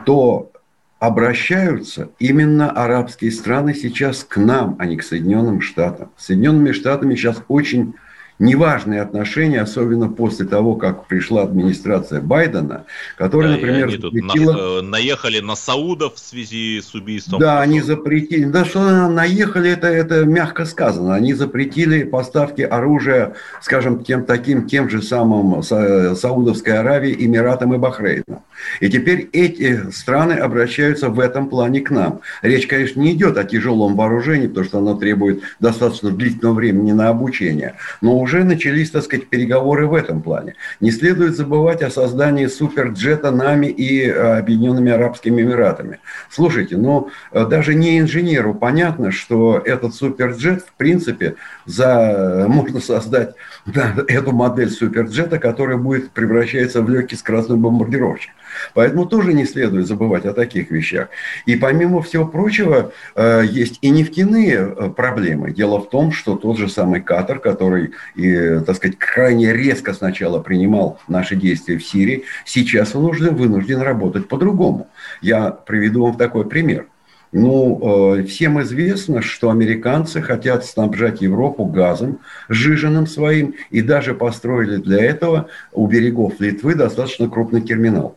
то 0.04 0.50
обращаются 0.98 2.10
именно 2.18 2.70
арабские 2.70 3.30
страны 3.30 3.74
сейчас 3.74 4.24
к 4.24 4.36
нам, 4.36 4.76
а 4.78 4.86
не 4.86 4.96
к 4.96 5.04
Соединенным 5.04 5.60
Штатам. 5.60 6.10
С 6.16 6.26
Соединенными 6.26 6.72
Штатами 6.72 7.14
сейчас 7.14 7.42
очень 7.46 7.94
неважные 8.38 9.02
отношения, 9.02 9.60
особенно 9.60 10.08
после 10.08 10.46
того, 10.46 10.76
как 10.76 11.06
пришла 11.06 11.42
администрация 11.42 12.20
Байдена, 12.20 12.84
которая, 13.16 13.50
да, 13.50 13.56
например, 13.56 13.90
запретила... 13.90 14.52
на, 14.52 14.58
э, 14.58 14.80
наехали 14.82 15.40
на 15.40 15.56
Саудов 15.56 16.14
в 16.14 16.18
связи 16.18 16.80
с 16.80 16.94
убийством. 16.94 17.40
Да, 17.40 17.60
они 17.60 17.80
запретили. 17.80 18.44
Да, 18.44 18.64
что 18.64 19.08
наехали, 19.08 19.70
это, 19.70 19.88
это 19.88 20.24
мягко 20.24 20.64
сказано. 20.64 21.14
Они 21.14 21.34
запретили 21.34 22.04
поставки 22.04 22.62
оружия, 22.62 23.34
скажем, 23.60 24.04
тем 24.04 24.24
таким, 24.24 24.66
тем 24.66 24.88
же 24.88 25.02
самым 25.02 25.62
Саудовской 25.62 26.78
Аравии, 26.78 27.16
Эмиратам 27.18 27.74
и 27.74 27.78
Бахрейном. 27.78 28.42
И 28.80 28.88
теперь 28.88 29.28
эти 29.32 29.90
страны 29.90 30.34
обращаются 30.34 31.08
в 31.08 31.20
этом 31.20 31.48
плане 31.48 31.80
к 31.80 31.90
нам. 31.90 32.20
Речь, 32.42 32.66
конечно, 32.66 33.00
не 33.00 33.12
идет 33.12 33.36
о 33.36 33.44
тяжелом 33.44 33.96
вооружении, 33.96 34.46
потому 34.46 34.66
что 34.66 34.78
оно 34.78 34.94
требует 34.94 35.42
достаточно 35.60 36.10
длительного 36.10 36.54
времени 36.54 36.92
на 36.92 37.08
обучение. 37.08 37.74
Но 38.00 38.18
уже 38.18 38.27
начались, 38.36 38.90
так 38.90 39.04
сказать, 39.04 39.28
переговоры 39.28 39.86
в 39.86 39.94
этом 39.94 40.22
плане. 40.22 40.54
Не 40.80 40.90
следует 40.90 41.36
забывать 41.36 41.82
о 41.82 41.90
создании 41.90 42.46
суперджета 42.46 43.30
нами 43.30 43.66
и 43.66 44.02
э, 44.04 44.38
Объединенными 44.38 44.92
Арабскими 44.92 45.42
Эмиратами. 45.42 46.00
Слушайте, 46.30 46.76
ну 46.76 47.10
э, 47.32 47.46
даже 47.46 47.74
не 47.74 47.98
инженеру 47.98 48.54
понятно, 48.54 49.10
что 49.10 49.60
этот 49.64 49.94
суперджет, 49.94 50.62
в 50.62 50.72
принципе, 50.72 51.36
за, 51.66 52.46
можно 52.48 52.80
создать 52.80 53.34
да, 53.66 53.94
эту 54.08 54.32
модель 54.32 54.70
суперджета, 54.70 55.38
которая 55.38 55.76
будет 55.76 56.10
превращаться 56.10 56.82
в 56.82 56.88
легкий 56.88 57.16
скоростной 57.16 57.56
бомбардировщик. 57.56 58.32
Поэтому 58.74 59.06
тоже 59.06 59.32
не 59.32 59.44
следует 59.44 59.86
забывать 59.86 60.24
о 60.26 60.32
таких 60.32 60.70
вещах. 60.70 61.08
И 61.46 61.56
помимо 61.56 62.02
всего 62.02 62.26
прочего, 62.26 62.92
э, 63.14 63.42
есть 63.48 63.78
и 63.82 63.90
нефтяные 63.90 64.54
э, 64.54 64.90
проблемы. 64.90 65.52
Дело 65.52 65.80
в 65.80 65.88
том, 65.90 66.12
что 66.12 66.36
тот 66.36 66.58
же 66.58 66.68
самый 66.68 67.00
Катар, 67.00 67.38
который, 67.38 67.92
и, 68.18 68.60
так 68.66 68.74
сказать, 68.76 68.98
крайне 68.98 69.52
резко 69.52 69.94
сначала 69.94 70.40
принимал 70.40 70.98
наши 71.06 71.36
действия 71.36 71.78
в 71.78 71.86
Сирии, 71.86 72.24
сейчас 72.44 72.94
вынужден, 72.94 73.36
вынужден 73.36 73.80
работать 73.80 74.26
по-другому. 74.26 74.88
Я 75.22 75.52
приведу 75.52 76.04
вам 76.04 76.16
такой 76.16 76.44
пример. 76.48 76.88
Ну, 77.30 78.16
э, 78.16 78.24
всем 78.24 78.60
известно, 78.62 79.22
что 79.22 79.50
американцы 79.50 80.20
хотят 80.20 80.64
снабжать 80.64 81.20
Европу 81.20 81.64
газом, 81.64 82.18
сжиженным 82.48 83.06
своим, 83.06 83.54
и 83.70 83.82
даже 83.82 84.14
построили 84.14 84.78
для 84.78 85.04
этого 85.04 85.48
у 85.72 85.86
берегов 85.86 86.40
Литвы 86.40 86.74
достаточно 86.74 87.28
крупный 87.28 87.60
терминал. 87.60 88.16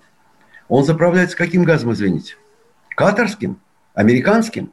Он 0.67 0.83
заправляется 0.83 1.37
каким 1.37 1.63
газом, 1.63 1.93
извините? 1.93 2.35
Катарским? 2.95 3.59
Американским? 3.93 4.71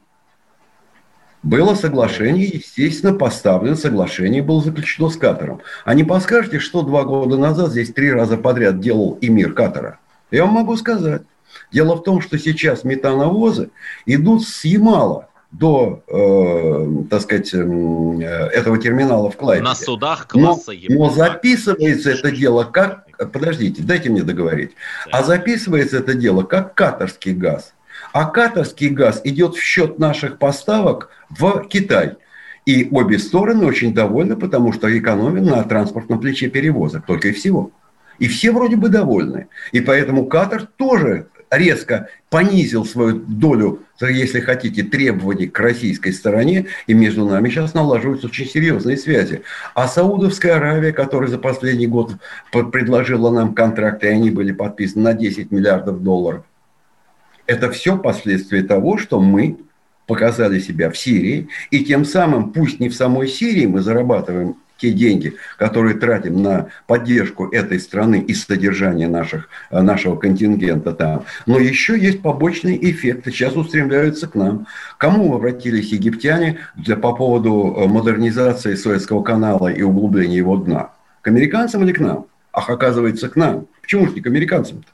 Было 1.43 1.75
соглашение, 1.75 2.47
естественно, 2.47 3.13
поставлено 3.15 3.77
соглашение, 3.77 4.43
было 4.43 4.63
заключено 4.63 5.09
с 5.09 5.17
Катаром. 5.17 5.61
А 5.85 5.95
не 5.95 6.05
подскажете, 6.05 6.59
что 6.59 6.83
два 6.83 7.05
года 7.05 7.37
назад 7.37 7.71
здесь 7.71 7.93
три 7.93 8.13
раза 8.13 8.37
подряд 8.37 8.81
делал 8.81 9.19
эмир 9.21 9.53
Катара? 9.53 9.99
Я 10.31 10.45
вам 10.45 10.55
могу 10.55 10.77
сказать. 10.77 11.23
Дело 11.73 11.97
в 11.97 12.03
том, 12.03 12.21
что 12.21 12.39
сейчас 12.39 12.85
метановозы 12.85 13.71
идут 14.05 14.47
с 14.47 14.65
Ямала 14.65 15.29
до, 15.51 16.03
э, 16.09 17.05
так 17.09 17.23
сказать, 17.23 17.55
э, 17.55 17.59
этого 18.53 18.77
терминала 18.79 19.31
в 19.31 19.37
Клайпеде. 19.37 19.65
На 19.65 19.75
судах 19.75 20.27
класса 20.27 20.73
но, 20.89 21.07
но 21.07 21.11
записывается 21.11 22.11
это 22.11 22.31
дело 22.31 22.65
как 22.65 23.09
подождите, 23.27 23.83
дайте 23.83 24.11
мне 24.11 24.23
договорить. 24.23 24.73
А 25.11 25.23
записывается 25.23 25.99
это 25.99 26.15
дело 26.15 26.43
как 26.43 26.75
катарский 26.75 27.33
газ. 27.33 27.75
А 28.19 28.25
катарский 28.25 28.89
газ 28.89 29.21
идет 29.23 29.55
в 29.55 29.63
счет 29.63 30.01
наших 30.01 30.39
поставок 30.39 31.11
в 31.31 31.69
Китай. 31.69 32.17
И 32.67 32.89
обе 32.91 33.17
стороны 33.17 33.65
очень 33.65 33.95
довольны, 33.95 34.35
потому 34.35 34.73
что 34.73 34.89
экономим 34.99 35.45
на 35.45 35.63
транспортном 35.63 36.19
плече 36.19 36.49
перевозок, 36.49 37.07
только 37.07 37.29
и 37.29 37.33
всего. 37.33 37.71
И 38.19 38.27
все 38.27 38.51
вроде 38.51 38.75
бы 38.75 38.89
довольны. 38.89 39.47
И 39.71 39.81
поэтому 39.81 40.27
Катар 40.27 40.67
тоже 40.67 41.29
резко 41.49 42.09
понизил 42.29 42.85
свою 42.85 43.21
долю, 43.21 43.85
если 44.01 44.41
хотите, 44.41 44.83
требований 44.83 45.47
к 45.47 45.57
российской 45.61 46.11
стороне, 46.11 46.67
и 46.89 46.95
между 46.95 47.25
нами 47.25 47.49
сейчас 47.51 47.73
налаживаются 47.73 48.27
очень 48.27 48.47
серьезные 48.47 48.97
связи. 48.97 49.43
А 49.77 49.87
Саудовская 49.87 50.57
Аравия, 50.57 50.91
которая 50.91 51.31
за 51.31 51.39
последний 51.39 51.87
год 51.87 52.15
предложила 52.51 53.31
нам 53.31 53.55
контракты, 53.55 54.09
и 54.09 54.11
они 54.11 54.33
были 54.33 54.51
подписаны 54.51 55.05
на 55.05 55.15
10 55.15 55.53
миллиардов 55.53 56.03
долларов, 56.03 56.43
это 57.49 57.71
все 57.73 57.99
последствия 57.99 58.63
того, 58.63 58.99
что 58.99 59.21
мы 59.21 59.57
показали 60.07 60.61
себя 60.61 60.91
в 60.91 60.97
Сирии, 60.97 61.49
и 61.71 61.85
тем 61.85 62.05
самым, 62.05 62.53
пусть 62.53 62.79
не 62.79 62.89
в 62.89 62.95
самой 62.95 63.27
Сирии 63.27 63.67
мы 63.67 63.81
зарабатываем 63.81 64.57
те 64.77 64.91
деньги, 64.93 65.35
которые 65.59 65.97
тратим 65.97 66.41
на 66.41 66.69
поддержку 66.87 67.49
этой 67.49 67.81
страны 67.81 68.21
и 68.21 68.33
содержание 68.33 69.09
наших, 69.09 69.49
э, 69.71 69.81
нашего 69.81 70.15
контингента 70.15 70.93
там. 70.93 71.25
Но 71.47 71.59
еще 71.59 71.99
есть 71.99 72.23
побочные 72.23 72.79
эффекты, 72.91 73.33
сейчас 73.33 73.57
устремляются 73.57 74.29
к 74.29 74.37
нам. 74.37 74.69
Кому 74.97 75.35
обратились 75.35 75.91
египтяне 75.91 76.59
для, 76.77 76.97
по 76.97 77.13
поводу 77.13 77.75
э, 77.77 77.87
модернизации 77.89 78.77
Суэцкого 78.77 79.23
канала 79.25 79.69
и 79.69 79.83
углубления 79.83 80.37
его 80.37 80.57
дна? 80.57 80.91
К 81.23 81.29
американцам 81.29 81.83
или 81.83 81.93
к 81.93 81.99
нам? 81.99 82.27
Ах, 82.53 82.71
оказывается, 82.71 83.29
к 83.29 83.35
нам. 83.35 83.67
Почему 83.83 84.07
же 84.07 84.15
не 84.15 84.21
к 84.21 84.27
американцам-то? 84.29 84.87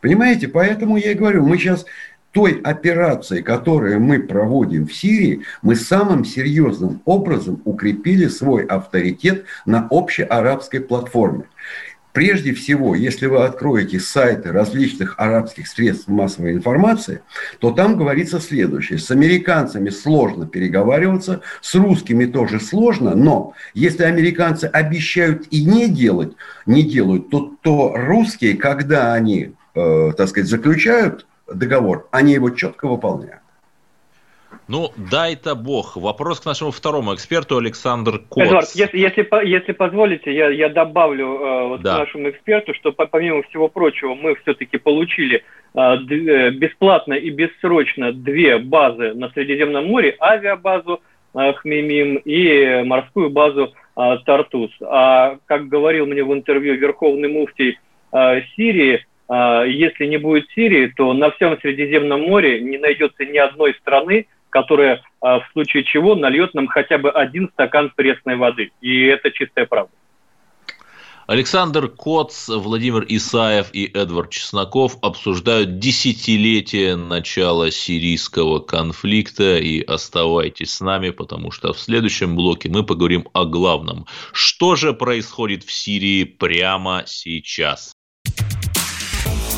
Понимаете, 0.00 0.48
поэтому 0.48 0.96
я 0.96 1.12
и 1.12 1.14
говорю, 1.14 1.46
мы 1.46 1.58
сейчас 1.58 1.84
той 2.32 2.60
операции, 2.62 3.42
которую 3.42 4.00
мы 4.00 4.20
проводим 4.20 4.86
в 4.86 4.94
Сирии, 4.94 5.42
мы 5.62 5.74
самым 5.74 6.24
серьезным 6.24 7.02
образом 7.04 7.60
укрепили 7.64 8.28
свой 8.28 8.64
авторитет 8.64 9.44
на 9.66 9.88
общеарабской 9.90 10.80
платформе. 10.80 11.44
Прежде 12.12 12.52
всего, 12.54 12.96
если 12.96 13.26
вы 13.26 13.44
откроете 13.44 14.00
сайты 14.00 14.50
различных 14.50 15.14
арабских 15.16 15.68
средств 15.68 16.08
массовой 16.08 16.52
информации, 16.52 17.22
то 17.60 17.70
там 17.70 17.96
говорится 17.96 18.40
следующее. 18.40 18.98
С 18.98 19.12
американцами 19.12 19.90
сложно 19.90 20.46
переговариваться, 20.46 21.42
с 21.60 21.72
русскими 21.76 22.24
тоже 22.24 22.58
сложно, 22.58 23.14
но 23.14 23.54
если 23.74 24.02
американцы 24.02 24.64
обещают 24.64 25.46
и 25.52 25.64
не 25.64 25.88
делать, 25.88 26.32
не 26.66 26.82
делают, 26.82 27.30
то, 27.30 27.54
то 27.62 27.94
русские, 27.96 28.56
когда 28.56 29.12
они, 29.14 29.52
так 29.74 30.28
сказать, 30.28 30.48
заключают 30.48 31.26
договор, 31.46 32.08
они 32.10 32.32
его 32.32 32.50
четко 32.50 32.88
выполняют. 32.88 33.40
Ну, 34.68 34.92
дай-то 34.96 35.56
бог. 35.56 35.96
Вопрос 35.96 36.40
к 36.40 36.46
нашему 36.46 36.70
второму 36.70 37.14
эксперту 37.14 37.56
Александр 37.56 38.20
Коц. 38.28 38.46
Эдуард, 38.46 38.70
если, 38.74 38.98
если, 38.98 39.28
если 39.44 39.72
позволите, 39.72 40.32
я, 40.32 40.48
я 40.48 40.68
добавлю 40.68 41.26
э, 41.26 41.68
вот 41.68 41.82
да. 41.82 41.96
к 41.96 41.98
нашему 42.00 42.30
эксперту, 42.30 42.72
что 42.74 42.92
помимо 42.92 43.42
всего 43.44 43.66
прочего 43.66 44.14
мы 44.14 44.36
все-таки 44.36 44.78
получили 44.78 45.42
э, 45.74 45.96
д, 45.98 46.50
бесплатно 46.50 47.14
и 47.14 47.30
бессрочно 47.30 48.12
две 48.12 48.58
базы 48.58 49.12
на 49.14 49.30
Средиземном 49.30 49.86
море, 49.86 50.16
авиабазу 50.20 51.00
э, 51.34 51.52
Хмимим 51.54 52.16
и 52.18 52.84
морскую 52.84 53.30
базу 53.30 53.72
э, 53.96 54.18
Тартус. 54.24 54.70
А 54.82 55.38
как 55.46 55.66
говорил 55.66 56.06
мне 56.06 56.22
в 56.22 56.32
интервью 56.32 56.74
верховный 56.74 57.28
муфтий 57.28 57.78
э, 58.12 58.42
Сирии, 58.54 59.04
если 59.32 60.06
не 60.06 60.16
будет 60.16 60.50
Сирии, 60.54 60.92
то 60.96 61.12
на 61.12 61.30
всем 61.30 61.58
Средиземном 61.60 62.22
море 62.22 62.60
не 62.60 62.78
найдется 62.78 63.24
ни 63.24 63.38
одной 63.38 63.74
страны, 63.74 64.26
которая 64.50 65.02
а, 65.20 65.40
в 65.40 65.48
случае 65.52 65.84
чего 65.84 66.14
нальет 66.14 66.54
нам 66.54 66.66
хотя 66.66 66.98
бы 66.98 67.10
один 67.10 67.48
стакан 67.52 67.92
пресной 67.94 68.36
воды. 68.36 68.70
И 68.80 69.04
это 69.06 69.30
чистая 69.30 69.66
правда. 69.66 69.92
Александр 71.26 71.86
Коц, 71.86 72.48
Владимир 72.48 73.04
Исаев 73.06 73.68
и 73.72 73.84
Эдвард 73.84 74.30
Чесноков 74.30 74.96
обсуждают 75.00 75.78
десятилетие 75.78 76.96
начала 76.96 77.70
сирийского 77.70 78.58
конфликта. 78.58 79.58
И 79.58 79.80
оставайтесь 79.80 80.74
с 80.74 80.80
нами, 80.80 81.10
потому 81.10 81.52
что 81.52 81.72
в 81.72 81.78
следующем 81.78 82.34
блоке 82.34 82.68
мы 82.68 82.82
поговорим 82.82 83.28
о 83.32 83.44
главном. 83.44 84.06
Что 84.32 84.74
же 84.74 84.92
происходит 84.92 85.62
в 85.62 85.70
Сирии 85.70 86.24
прямо 86.24 87.04
сейчас? 87.06 87.92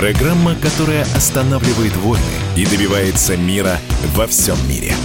программа, 0.00 0.54
которая 0.54 1.02
останавливает 1.02 1.94
войны 1.96 2.24
и 2.56 2.64
добивается 2.64 3.36
мира 3.36 3.76
во 4.16 4.26
всем 4.26 4.56
мире– 4.66 4.94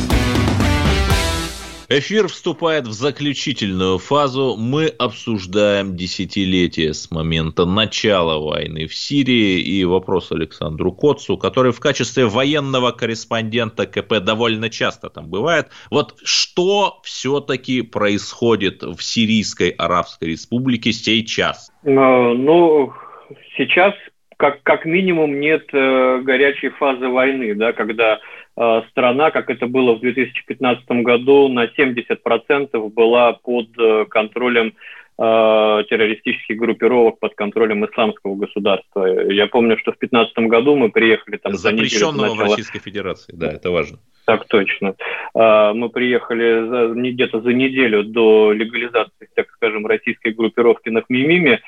Эфир 1.87 2.27
вступает 2.29 2.87
в 2.87 2.93
заключительную 2.93 3.99
фазу. 3.99 4.55
Мы 4.57 4.87
обсуждаем 4.87 5.95
десятилетие 5.95 6.95
с 6.95 7.11
момента 7.11 7.65
начала 7.65 8.39
войны 8.39 8.87
в 8.87 8.95
Сирии 8.95 9.59
и 9.59 9.85
вопрос 9.85 10.31
Александру 10.31 10.91
Коцу, 10.91 11.37
который 11.37 11.71
в 11.71 11.79
качестве 11.79 12.25
военного 12.25 12.91
корреспондента 12.91 13.85
КП 13.85 14.19
довольно 14.19 14.71
часто 14.71 15.11
там 15.11 15.27
бывает. 15.29 15.67
Вот 15.91 16.15
что 16.23 17.01
все-таки 17.03 17.83
происходит 17.83 18.81
в 18.81 18.99
Сирийской 19.01 19.69
Арабской 19.69 20.29
Республике 20.29 20.91
сейчас? 20.91 21.71
Э, 21.83 21.91
ну, 21.91 22.93
сейчас 23.57 23.93
как, 24.37 24.63
как 24.63 24.85
минимум 24.85 25.39
нет 25.39 25.65
э, 25.73 26.21
горячей 26.23 26.69
фазы 26.69 27.07
войны, 27.07 27.55
да, 27.55 27.73
когда 27.73 28.19
Э, 28.57 28.81
страна, 28.89 29.31
как 29.31 29.49
это 29.49 29.67
было 29.67 29.95
в 29.95 29.99
2015 29.99 30.85
году, 31.03 31.49
на 31.49 31.65
70% 31.65 32.89
была 32.89 33.33
под 33.33 33.67
э, 33.77 34.05
контролем 34.05 34.67
э, 34.67 34.73
террористических 35.89 36.57
группировок 36.57 37.19
под 37.19 37.35
контролем 37.35 37.85
исламского 37.85 38.35
государства. 38.35 39.05
Я 39.29 39.47
помню, 39.47 39.77
что 39.79 39.91
в 39.91 39.99
2015 39.99 40.37
году 40.49 40.77
мы 40.77 40.89
приехали 40.89 41.35
там 41.35 41.53
за 41.53 41.73
неделю 41.73 41.89
Запрещенного 41.89 42.35
в 42.35 42.39
Российской 42.39 42.79
Федерации, 42.79 43.33
да, 43.35 43.51
это 43.51 43.71
важно. 43.71 43.99
Так 44.25 44.47
точно. 44.47 44.95
Мы 45.35 45.89
приехали 45.89 47.11
где-то 47.11 47.41
за 47.41 47.53
неделю 47.53 48.03
до 48.03 48.51
легализации, 48.53 49.29
так 49.35 49.47
скажем, 49.51 49.85
российской 49.85 50.33
группировки 50.33 50.89
на 50.89 51.03
Хмимиме. 51.03 51.61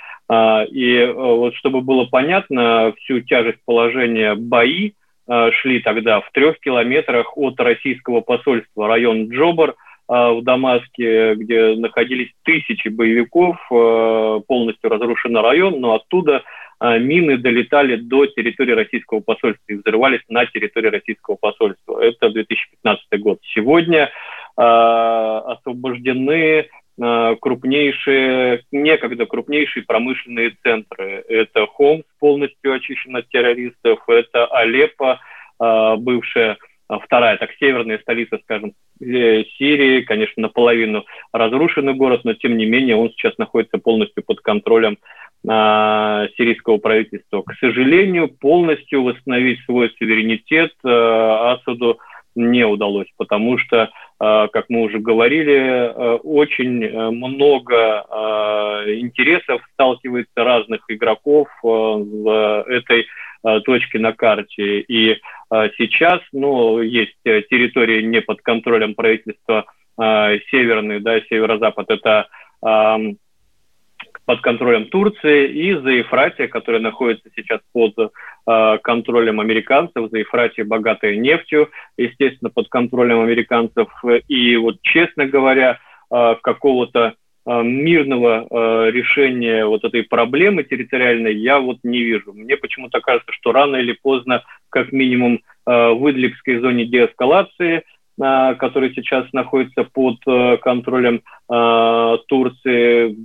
И 0.71 1.13
вот 1.15 1.53
чтобы 1.55 1.81
было 1.81 2.05
понятно 2.05 2.93
всю 2.97 3.21
тяжесть 3.21 3.59
положения 3.65 4.33
бои, 4.33 4.93
Э, 5.27 5.51
шли 5.51 5.81
тогда 5.81 6.21
в 6.21 6.31
трех 6.31 6.59
километрах 6.59 7.37
от 7.37 7.59
российского 7.59 8.21
посольства, 8.21 8.87
район 8.87 9.27
Джобар 9.27 9.71
э, 9.71 9.73
в 10.07 10.41
Дамаске, 10.41 11.35
где 11.35 11.75
находились 11.75 12.31
тысячи 12.43 12.87
боевиков, 12.87 13.57
э, 13.69 14.39
полностью 14.47 14.89
разрушен 14.89 15.35
район, 15.35 15.81
но 15.81 15.95
оттуда 15.95 16.43
мины 16.81 17.37
долетали 17.37 17.95
до 17.95 18.27
территории 18.27 18.73
российского 18.73 19.19
посольства 19.19 19.63
и 19.67 19.75
взрывались 19.75 20.21
на 20.29 20.45
территории 20.45 20.89
российского 20.89 21.35
посольства. 21.35 21.99
Это 21.99 22.29
2015 22.29 23.19
год. 23.19 23.39
Сегодня 23.53 24.11
освобождены 24.55 26.69
крупнейшие, 27.41 28.63
некогда 28.71 29.25
крупнейшие 29.25 29.83
промышленные 29.83 30.55
центры. 30.63 31.23
Это 31.27 31.67
Хомс, 31.67 32.03
полностью 32.19 32.73
очищен 32.73 33.15
от 33.15 33.27
террористов, 33.29 33.99
это 34.07 34.47
Алеппо, 34.47 35.19
а, 35.59 35.95
бывшая 35.95 36.53
а, 36.53 36.57
вторая, 36.89 37.37
так, 37.37 37.51
северная 37.59 37.99
столица, 37.99 38.39
скажем, 38.43 38.73
э, 39.01 39.43
Сирии, 39.57 40.01
конечно, 40.01 40.41
наполовину 40.41 41.05
разрушенный 41.33 41.93
город, 41.93 42.21
но 42.23 42.33
тем 42.33 42.57
не 42.57 42.65
менее 42.65 42.95
он 42.95 43.09
сейчас 43.11 43.37
находится 43.37 43.77
полностью 43.77 44.23
под 44.23 44.41
контролем 44.41 44.97
э, 45.43 46.27
сирийского 46.37 46.77
правительства. 46.77 47.41
К 47.41 47.53
сожалению, 47.59 48.29
полностью 48.29 49.03
восстановить 49.03 49.59
свой 49.65 49.93
суверенитет 49.97 50.71
э, 50.83 50.89
Асаду 50.89 51.99
не 52.37 52.65
удалось, 52.65 53.07
потому 53.17 53.57
что, 53.57 53.89
э, 54.19 54.47
как 54.51 54.65
мы 54.69 54.83
уже 54.83 54.99
говорили, 54.99 55.55
э, 55.55 56.15
очень 56.23 56.89
много 57.11 57.75
э, 57.75 58.93
интересов 58.99 59.61
сталкивается 59.73 60.43
разных 60.43 60.81
игроков 60.87 61.47
в 61.61 62.65
этой 62.67 63.07
точке 63.65 63.99
на 63.99 64.13
карте. 64.13 64.81
И 64.81 65.21
сейчас, 65.77 66.21
ну, 66.33 66.81
есть 66.81 67.15
территории 67.23 68.01
не 68.01 68.19
под 68.21 68.41
контролем 68.41 68.95
правительства 68.95 69.65
северный, 69.97 70.99
да, 70.99 71.21
северо-запад, 71.21 71.89
это 71.89 72.27
под 74.27 74.41
контролем 74.41 74.89
Турции, 74.89 75.47
и 75.47 75.73
за 75.73 75.83
Заефратия, 75.83 76.49
которая 76.49 76.81
находится 76.81 77.29
сейчас 77.33 77.61
под 77.71 77.93
э, 77.97 78.77
контролем 78.83 79.39
американцев. 79.39 80.03
За 80.03 80.09
Заефратия 80.09 80.65
богатая 80.65 81.15
нефтью, 81.15 81.69
естественно, 81.97 82.49
под 82.49 82.67
контролем 82.67 83.21
американцев. 83.21 83.87
И 84.27 84.57
вот, 84.57 84.81
честно 84.81 85.27
говоря, 85.27 85.79
э, 86.11 86.35
какого-то 86.43 87.15
мирного 87.49 88.89
решения 88.89 89.65
вот 89.65 89.85
этой 89.85 90.03
проблемы 90.03 90.65
территориальной 90.65 91.33
я 91.33 91.59
вот 91.61 91.77
не 91.81 92.03
вижу. 92.03 92.33
Мне 92.33 92.57
почему-то 92.57 92.99
кажется, 92.99 93.31
что 93.31 93.53
рано 93.53 93.77
или 93.77 93.93
поздно, 93.93 94.43
как 94.67 94.91
минимум 94.91 95.39
в 95.65 96.11
Идлибской 96.11 96.59
зоне 96.59 96.85
деэскалации– 96.85 97.83
который 98.19 98.93
сейчас 98.95 99.31
находится 99.31 99.83
под 99.83 100.17
э, 100.25 100.57
контролем 100.57 101.21
э, 101.49 102.17
Турции, 102.27 103.15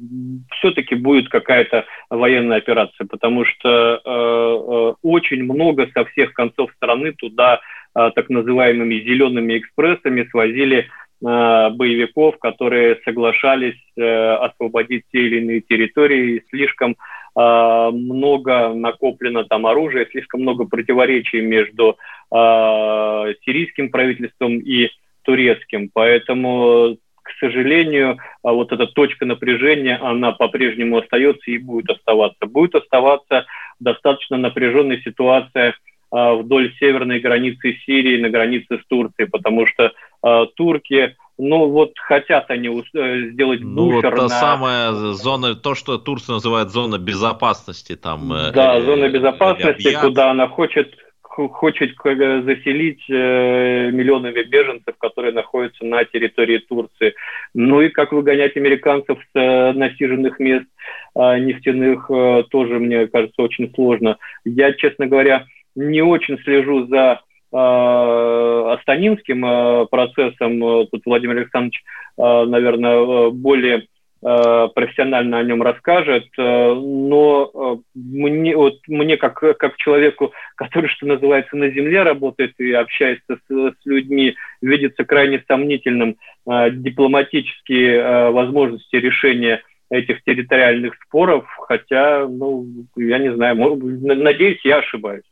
все-таки 0.59 0.95
будет 0.97 1.31
какая-то 1.31 1.87
военная 2.11 2.59
операция, 2.59 3.07
потому 3.07 3.45
что 3.47 4.01
э, 4.05 4.95
очень 5.03 5.45
много 5.45 5.89
со 5.95 6.05
всех 6.07 6.35
концов 6.35 6.71
страны 6.77 7.13
туда 7.13 7.61
так 7.95 8.31
называемыми 8.31 9.01
зелеными 9.01 9.59
экспрессами 9.59 10.27
свозили 10.31 10.89
боевиков, 11.23 12.37
которые 12.39 12.99
соглашались 13.05 13.79
освободить 13.97 15.05
те 15.13 15.21
или 15.21 15.41
иные 15.41 15.61
территории. 15.61 16.43
Слишком 16.51 16.97
много 17.35 18.75
накоплено 18.75 19.45
там 19.45 19.67
оружия, 19.67 20.07
слишком 20.11 20.43
много 20.43 20.65
противоречий 20.65 21.41
между 21.41 21.97
Э, 22.35 23.35
сирийским 23.45 23.91
правительством 23.91 24.59
и 24.59 24.89
турецким. 25.23 25.91
Поэтому, 25.93 26.97
к 27.23 27.31
сожалению, 27.39 28.19
вот 28.43 28.73
эта 28.73 28.87
точка 28.87 29.27
напряжения, 29.27 29.97
она 29.97 30.33
по-прежнему 30.33 30.97
остается 30.97 31.51
и 31.51 31.59
будет 31.59 31.91
оставаться. 31.91 32.47
Будет 32.47 32.75
оставаться 32.75 33.45
достаточно 33.81 34.39
напряженная 34.39 34.99
ситуация 35.05 35.75
вдоль 36.13 36.73
северной 36.79 37.21
границы 37.21 37.75
Сирии, 37.87 38.21
на 38.21 38.29
границе 38.29 38.79
с 38.79 38.87
Турцией, 38.87 39.29
потому 39.29 39.67
что 39.67 39.93
э, 40.25 40.47
турки 40.57 41.17
ну 41.39 41.69
вот 41.69 41.93
хотят 41.99 42.51
они 42.51 42.69
э, 42.69 43.31
сделать 43.33 43.61
ну, 43.63 43.91
буфер 43.91 44.11
вот 44.11 44.17
та 44.17 44.23
на... 44.23 44.29
самая 44.29 44.93
зона, 45.15 45.55
то, 45.55 45.75
что 45.75 45.99
Турция 45.99 46.35
называет 46.35 46.69
зона 46.69 46.99
безопасности 46.99 47.97
там. 47.97 48.29
Да, 48.55 48.77
э, 48.77 48.83
зона 48.83 49.09
безопасности, 49.09 49.89
э, 49.89 50.01
куда 50.01 50.31
она 50.31 50.49
хочет 50.49 50.95
хочет 51.33 51.93
э, 52.05 52.43
заселить 52.43 53.03
э, 53.09 53.91
миллионами 53.91 54.43
беженцев, 54.43 54.97
которые 54.99 55.33
находятся 55.33 55.85
на 55.85 56.05
территории 56.05 56.59
Турции. 56.59 57.15
Ну 57.55 57.81
и 57.81 57.89
как 57.89 58.13
выгонять 58.13 58.57
американцев 58.57 59.19
с 59.19 59.39
э, 59.39 59.73
насиженных 59.73 60.39
мест 60.39 60.67
нефтяных 61.15 62.11
тоже, 62.51 62.79
мне 62.79 63.07
кажется, 63.07 63.43
очень 63.43 63.71
сложно. 63.75 64.17
Я, 64.47 64.73
честно 64.73 65.07
говоря, 65.07 65.45
не 65.75 66.03
очень 66.03 66.39
слежу 66.39 66.87
за 66.87 67.21
Астанинским 67.55 69.87
процессом. 69.89 70.87
Тут 70.87 71.03
Владимир 71.05 71.37
Александрович, 71.37 71.83
наверное, 72.17 73.29
более 73.29 73.89
Э, 74.25 74.69
профессионально 74.73 75.39
о 75.39 75.43
нем 75.43 75.63
расскажет, 75.63 76.27
э, 76.39 76.75
но 76.75 77.51
э, 77.53 77.77
мне, 77.97 78.57
вот, 78.57 78.79
мне 78.87 79.17
как, 79.17 79.35
как 79.35 79.77
человеку, 79.79 80.33
который, 80.55 80.89
что 80.91 81.07
называется, 81.07 81.57
на 81.57 81.71
земле 81.71 82.05
работает 82.05 82.53
и 82.59 82.71
общается 82.71 83.37
с, 83.37 83.53
с 83.53 83.75
людьми, 83.85 84.37
видится 84.61 85.05
крайне 85.05 85.43
сомнительным 85.49 86.17
дипломатические 86.47 88.31
возможности 88.31 88.97
решения 88.97 89.63
этих 89.91 90.23
территориальных 90.25 90.95
споров, 91.05 91.47
хотя, 91.69 92.27
ну, 92.27 92.67
я 92.97 93.19
не 93.19 93.33
знаю, 93.33 93.57
надеюсь, 93.57 94.61
я 94.65 94.79
ошибаюсь. 94.79 95.23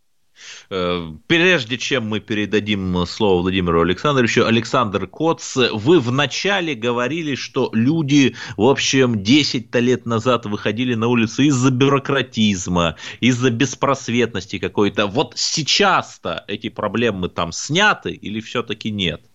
Э, 0.71 1.11
прежде 1.27 1.79
чем 1.79 2.07
мы 2.09 2.21
передадим 2.21 3.05
слово 3.07 3.43
Владимиру 3.43 3.83
Александровичу, 3.83 4.45
Александр 4.45 5.07
Коц, 5.07 5.57
вы 5.57 6.01
вначале 6.01 6.75
говорили, 6.75 7.35
что 7.35 7.71
люди, 7.73 8.37
в 8.57 8.63
общем, 8.63 9.23
10 9.23 9.75
лет 9.77 10.07
назад 10.07 10.47
выходили 10.47 10.95
на 10.95 11.09
улицу 11.09 11.43
из-за 11.43 11.71
бюрократизма, 11.71 12.97
из-за 13.21 13.51
беспросветности 13.51 14.59
какой-то. 14.59 15.07
Вот 15.07 15.35
сейчас-то 15.37 16.45
эти 16.49 16.69
проблемы 16.69 17.29
там 17.29 17.53
сняты 17.53 18.11
или 18.13 18.41
все-таки 18.41 18.91
нет? 18.91 19.30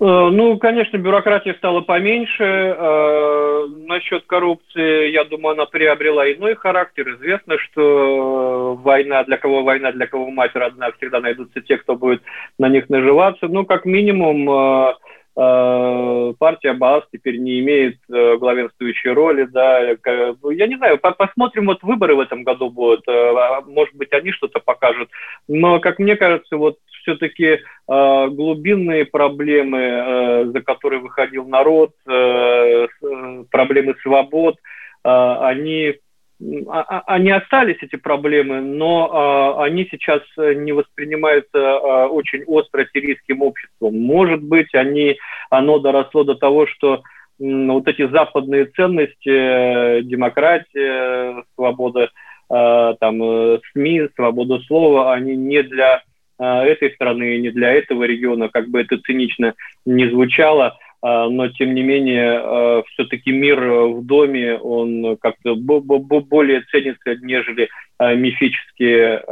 Э, 0.00 0.28
ну, 0.30 0.58
конечно, 0.58 0.96
бюрократии 0.96 1.54
стало 1.58 1.80
поменьше. 1.80 2.44
Э, 2.44 3.66
насчет 3.86 4.24
коррупции, 4.26 5.10
я 5.10 5.24
думаю, 5.24 5.54
она 5.54 5.66
приобрела 5.66 6.30
иной 6.32 6.54
характер. 6.54 7.14
Известно, 7.14 7.58
что 7.58 8.74
война, 8.82 9.24
для 9.24 9.36
кого 9.36 9.62
война, 9.62 9.92
для 9.92 10.06
кого 10.06 10.30
мать 10.30 10.54
родная, 10.54 10.92
всегда 10.92 11.20
найдутся 11.20 11.60
те, 11.60 11.78
кто 11.78 11.96
будет 11.96 12.22
на 12.58 12.68
них 12.68 12.88
наживаться. 12.88 13.48
Ну, 13.48 13.64
как 13.66 13.84
минимум, 13.84 14.48
э, 14.50 14.94
партия 15.38 16.72
БАС 16.72 17.04
теперь 17.12 17.38
не 17.38 17.60
имеет 17.60 17.98
главенствующей 18.08 19.10
роли, 19.10 19.44
да, 19.44 19.94
ну, 20.42 20.50
я 20.50 20.66
не 20.66 20.76
знаю, 20.76 20.98
посмотрим, 20.98 21.66
вот 21.66 21.82
выборы 21.82 22.16
в 22.16 22.20
этом 22.20 22.42
году 22.42 22.70
будут, 22.70 23.06
а, 23.06 23.60
может 23.60 23.94
быть, 23.94 24.12
они 24.12 24.32
что-то 24.32 24.58
покажут, 24.58 25.08
но, 25.46 25.78
как 25.78 26.00
мне 26.00 26.16
кажется, 26.16 26.56
вот 26.56 26.78
все-таки 27.08 27.44
э, 27.44 27.58
глубинные 27.86 29.04
проблемы, 29.06 29.78
э, 29.78 30.44
за 30.46 30.60
которые 30.60 31.00
выходил 31.00 31.46
народ, 31.46 31.92
э, 32.06 32.86
э 33.02 33.44
проблемы 33.50 33.94
свобод, 34.02 34.56
э, 34.56 35.08
они 35.08 35.94
они 36.40 37.30
остались, 37.30 37.78
эти 37.80 37.96
проблемы, 37.96 38.60
но 38.60 39.56
э, 39.58 39.62
они 39.64 39.88
сейчас 39.90 40.22
не 40.36 40.72
воспринимаются 40.72 41.58
э, 41.58 42.06
очень 42.06 42.44
остро 42.44 42.86
сирийским 42.92 43.42
обществом. 43.42 44.00
Может 44.00 44.42
быть, 44.42 44.72
они, 44.74 45.16
оно 45.50 45.80
доросло 45.80 46.22
до 46.22 46.36
того, 46.36 46.66
что 46.66 46.94
э, 46.94 47.00
вот 47.40 47.88
эти 47.88 48.06
западные 48.08 48.66
ценности, 48.66 49.28
э, 49.28 50.02
демократия, 50.02 51.42
свобода 51.56 52.10
э, 52.50 52.94
там, 53.00 53.22
э, 53.22 53.58
СМИ, 53.72 54.08
свобода 54.14 54.60
слова, 54.60 55.12
они 55.12 55.34
не 55.34 55.62
для 55.62 56.02
Э, 56.38 56.62
этой 56.62 56.92
страны, 56.92 57.38
не 57.38 57.50
для 57.50 57.72
этого 57.72 58.04
региона, 58.04 58.48
как 58.48 58.68
бы 58.68 58.80
это 58.80 58.96
цинично 58.98 59.54
не 59.84 60.08
звучало, 60.08 60.78
э, 60.78 60.87
но 61.02 61.48
тем 61.48 61.74
не 61.74 61.82
менее 61.82 62.40
э, 62.42 62.82
все-таки 62.88 63.30
мир 63.30 63.60
в 63.60 64.04
доме, 64.04 64.58
он 64.58 65.16
как-то 65.18 65.54
более 65.54 66.62
ценится, 66.70 67.14
нежели 67.16 67.68
мифические, 68.00 69.24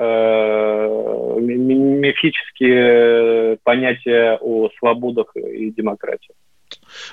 мифические 1.40 3.58
понятия 3.62 4.38
о 4.40 4.68
свободах 4.78 5.36
и 5.36 5.70
демократии. 5.70 6.34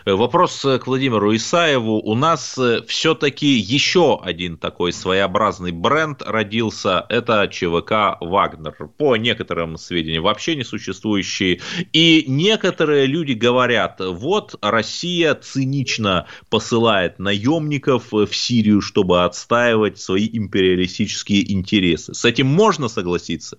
Э, 0.05 0.13
вопрос 0.13 0.63
э, 0.65 0.79
к 0.79 0.88
Владимиру 0.88 1.36
Исаеву. 1.36 1.99
У 1.99 2.15
нас 2.15 2.57
э, 2.57 2.81
все-таки 2.88 3.47
еще 3.47 4.19
один 4.21 4.57
такой 4.57 4.91
своеобразный 4.93 5.71
бренд 5.71 6.21
родился. 6.21 7.05
Это 7.09 7.47
ЧВК 7.47 8.17
«Вагнер». 8.21 8.89
По 8.97 9.15
некоторым 9.15 9.77
сведениям 9.77 10.23
вообще 10.23 10.55
не 10.55 10.63
существующий. 10.63 11.61
И 11.91 12.25
некоторые 12.27 13.05
люди 13.05 13.34
говорят, 13.34 13.99
вот 13.99 14.55
Россия 14.61 15.36
цинично 15.36 16.27
посылает 16.49 17.19
наемников 17.19 18.11
в 18.11 18.34
Сирию, 18.34 18.81
чтобы 18.81 19.23
отстаивать 19.23 19.99
свои 19.99 20.29
империалистические 20.31 21.51
интересы. 21.53 22.13
С 22.13 22.25
этим 22.25 22.47
можно 22.47 22.88
согласиться? 22.88 23.57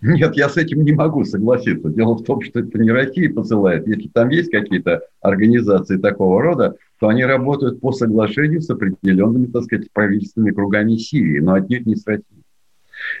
Нет, 0.00 0.36
я 0.36 0.48
с 0.48 0.56
этим 0.56 0.84
не 0.84 0.92
могу 0.92 1.24
согласиться. 1.24 1.88
Дело 1.88 2.14
в 2.14 2.22
том, 2.22 2.40
что 2.40 2.60
это 2.60 2.78
не 2.78 2.90
Россия 2.90 3.32
посылает. 3.32 3.86
Если 3.88 4.08
там 4.08 4.28
есть 4.28 4.50
какие-то 4.50 5.02
организации 5.20 5.96
такого 5.96 6.40
рода, 6.40 6.76
то 7.00 7.08
они 7.08 7.24
работают 7.24 7.80
по 7.80 7.92
соглашению 7.92 8.60
с 8.60 8.70
определенными, 8.70 9.46
так 9.46 9.64
сказать, 9.64 9.92
правительственными 9.92 10.52
кругами 10.52 10.96
Сирии, 10.96 11.40
но 11.40 11.54
отнюдь 11.54 11.86
не 11.86 11.96
с 11.96 12.06
Россией. 12.06 12.44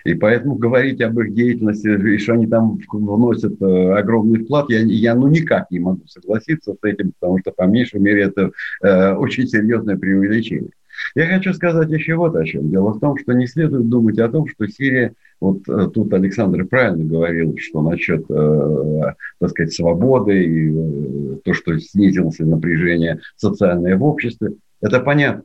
И 0.04 0.14
поэтому 0.14 0.56
говорить 0.56 1.00
об 1.00 1.18
их 1.20 1.34
деятельности, 1.34 1.88
и 1.88 2.18
что 2.18 2.34
они 2.34 2.46
там 2.46 2.78
вносят 2.92 3.60
э, 3.62 3.92
огромный 3.92 4.44
вклад, 4.44 4.70
я, 4.70 4.80
я 4.80 5.14
ну 5.14 5.28
никак 5.28 5.70
не 5.70 5.78
могу 5.78 6.06
согласиться 6.06 6.74
с 6.74 6.84
этим, 6.84 7.12
потому 7.18 7.38
что, 7.40 7.52
по 7.52 7.62
меньшей 7.62 8.00
мере, 8.00 8.24
это 8.24 8.50
э, 8.82 9.12
очень 9.14 9.46
серьезное 9.46 9.96
преувеличение. 9.96 10.70
Я 11.14 11.26
хочу 11.26 11.52
сказать 11.54 11.90
еще 11.90 12.14
вот 12.16 12.36
о 12.36 12.44
чем. 12.44 12.70
Дело 12.70 12.92
в 12.92 13.00
том, 13.00 13.16
что 13.18 13.32
не 13.32 13.46
следует 13.46 13.88
думать 13.88 14.18
о 14.18 14.28
том, 14.28 14.48
что 14.48 14.66
Сирия, 14.66 15.14
вот 15.40 15.68
э, 15.68 15.88
тут 15.92 16.12
Александр 16.12 16.64
правильно 16.64 17.04
говорил, 17.04 17.56
что 17.58 17.82
насчет, 17.82 18.24
э, 18.28 19.14
так 19.38 19.50
сказать, 19.50 19.72
свободы 19.72 20.44
и 20.44 20.72
э, 20.72 21.36
то, 21.44 21.54
что 21.54 21.78
снизилось 21.78 22.38
напряжение 22.38 23.20
социальное 23.36 23.96
в 23.96 24.04
обществе, 24.04 24.54
это 24.80 25.00
понятно. 25.00 25.44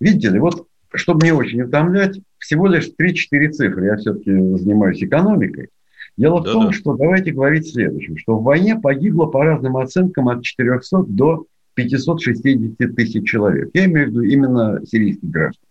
Видите 0.00 0.30
ли, 0.30 0.38
вот 0.38 0.66
чтобы 0.94 1.24
не 1.24 1.32
очень 1.32 1.62
утомлять, 1.62 2.20
всего 2.38 2.66
лишь 2.66 2.90
3-4 2.98 3.48
цифры. 3.50 3.86
Я 3.86 3.96
все-таки 3.96 4.30
занимаюсь 4.30 5.02
экономикой. 5.02 5.68
Дело 6.16 6.42
да, 6.42 6.50
в 6.50 6.52
том, 6.52 6.66
да. 6.66 6.72
что 6.72 6.94
давайте 6.94 7.32
говорить 7.32 7.72
следующем, 7.72 8.18
что 8.18 8.36
в 8.36 8.42
войне 8.42 8.78
погибло 8.78 9.26
по 9.26 9.44
разным 9.44 9.76
оценкам 9.78 10.28
от 10.28 10.42
400 10.42 11.04
до 11.04 11.46
560 11.74 12.94
тысяч 12.94 13.28
человек. 13.28 13.70
Я 13.74 13.86
имею 13.86 14.06
в 14.06 14.10
виду 14.10 14.22
именно 14.22 14.80
сирийских 14.84 15.28
граждан. 15.28 15.64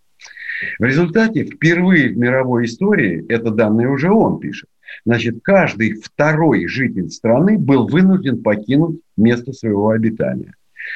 В 0.78 0.84
результате 0.84 1.44
впервые 1.44 2.10
в 2.10 2.16
мировой 2.16 2.66
истории, 2.66 3.24
это 3.28 3.50
данные 3.50 3.88
уже 3.88 4.10
он 4.10 4.38
пишет, 4.38 4.68
значит, 5.04 5.38
каждый 5.42 5.94
второй 5.94 6.66
житель 6.66 7.10
страны 7.10 7.58
был 7.58 7.88
вынужден 7.88 8.42
покинуть 8.42 9.00
место 9.16 9.52
своего 9.52 9.90
обитания. 9.90 10.54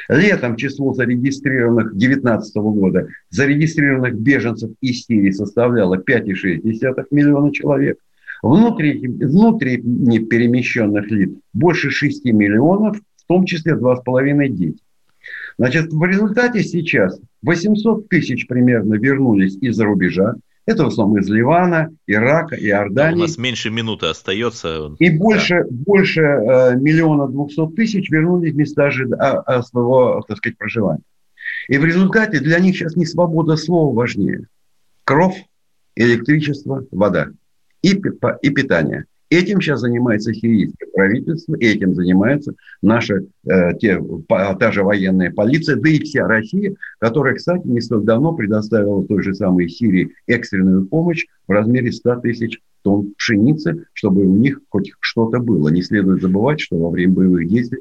Летом 0.09 0.57
число 0.57 0.93
зарегистрированных 0.95 1.93
2019 1.93 2.57
года 2.57 3.09
зарегистрированных 3.31 4.19
беженцев 4.19 4.71
из 4.81 5.05
Сирии 5.05 5.31
составляло 5.31 5.97
5,6 5.97 7.07
миллиона 7.11 7.53
человек. 7.53 7.99
Внутренне, 8.43 9.09
внутренне 9.27 10.19
перемещенных 10.21 11.11
лиц 11.11 11.31
больше 11.53 11.91
6 11.91 12.25
миллионов, 12.27 12.99
в 12.99 13.27
том 13.27 13.45
числе 13.47 13.75
2,5 13.75 14.49
дети. 14.49 14.79
Значит, 15.59 15.93
в 15.93 16.05
результате 16.05 16.63
сейчас 16.63 17.19
800 17.43 18.09
тысяч 18.09 18.47
примерно 18.47 18.95
вернулись 18.95 19.57
из-за 19.57 19.85
рубежа. 19.85 20.35
Это 20.67 20.85
в 20.85 20.89
основном 20.89 21.19
из 21.19 21.29
Ливана, 21.29 21.91
Ирака, 22.07 22.57
Иордании. 22.57 23.19
у 23.19 23.23
нас 23.23 23.39
меньше 23.39 23.71
минуты 23.71 24.07
остается. 24.07 24.95
И 24.99 25.11
больше, 25.11 25.63
да. 25.63 25.69
больше 25.71 26.21
э, 26.21 26.77
миллиона 26.77 27.29
двухсот 27.29 27.77
тысяч 27.77 28.11
вернулись 28.11 28.53
в 28.53 28.57
места 28.57 28.91
а, 29.19 29.39
а, 29.47 29.63
своего, 29.63 30.25
так 30.27 30.39
сказать, 30.39 30.59
проживания. 30.59 31.03
И 31.69 31.79
в 31.79 31.85
результате 31.85 32.41
для 32.41 32.59
них 32.59 32.77
сейчас 32.77 32.97
не 32.97 33.07
свобода 33.07 33.57
слова 33.57 33.95
важнее. 33.95 34.49
Кровь, 35.05 35.45
электричество, 35.95 36.85
вода 36.91 37.29
и, 37.83 37.91
и 38.43 38.51
питание– 38.51 39.05
Этим 39.29 39.61
сейчас 39.61 39.81
занимается 39.81 40.33
сирийское 40.33 40.89
правительство, 40.95 41.57
этим 41.59 41.95
занимается 41.95 42.55
наша 42.81 43.25
э, 43.49 43.75
те, 43.79 44.01
та 44.29 44.73
же 44.73 44.85
военная 44.85 45.33
полиция, 45.33 45.77
да 45.77 45.89
и 45.89 45.99
вся 45.99 46.29
Россия, 46.29 46.75
которая, 47.01 47.35
кстати, 47.35 47.67
не 47.67 47.81
столь 47.81 48.05
давно 48.05 48.35
предоставила 48.35 49.05
той 49.05 49.23
же 49.23 49.35
самой 49.35 49.69
Сирии 49.69 50.13
экстренную 50.29 50.87
помощь 50.87 51.27
в 51.49 51.51
размере 51.51 51.91
100 51.91 52.17
тысяч 52.21 52.61
тонн 52.83 53.15
пшеницы, 53.19 53.87
чтобы 53.95 54.23
у 54.23 54.37
них 54.37 54.61
хоть 54.69 54.93
что-то 55.01 55.41
было. 55.41 55.69
Не 55.71 55.83
следует 55.83 56.23
забывать, 56.23 56.61
что 56.61 56.79
во 56.79 56.91
время 56.91 57.15
боевых 57.15 57.49
действий 57.49 57.81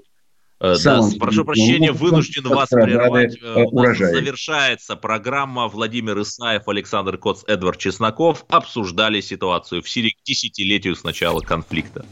Э, 0.60 0.76
да, 0.82 1.01
прошу 1.20 1.43
прощения, 1.43 1.91
вынужден 1.91 2.47
вас 2.47 2.70
прервать. 2.70 3.38
Э, 3.41 3.64
у 3.64 3.82
нас 3.82 3.97
завершается 3.97 4.95
программа. 4.95 5.68
Владимир 5.68 6.22
Исаев, 6.22 6.68
Александр 6.68 7.18
Коц, 7.18 7.43
Эдвард 7.47 7.78
Чесноков 7.78 8.45
обсуждали 8.49 9.20
ситуацию 9.20 9.84
в 9.84 9.89
Сирии 9.89 10.12
к 10.12 10.24
десятилетию 10.24 10.95
с 10.95 11.03
начала 11.03 11.41
конфликта. 11.41 12.06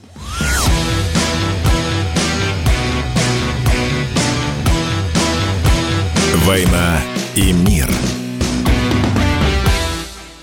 «Война 6.46 7.00
и 7.36 7.54
мир» 7.54 7.90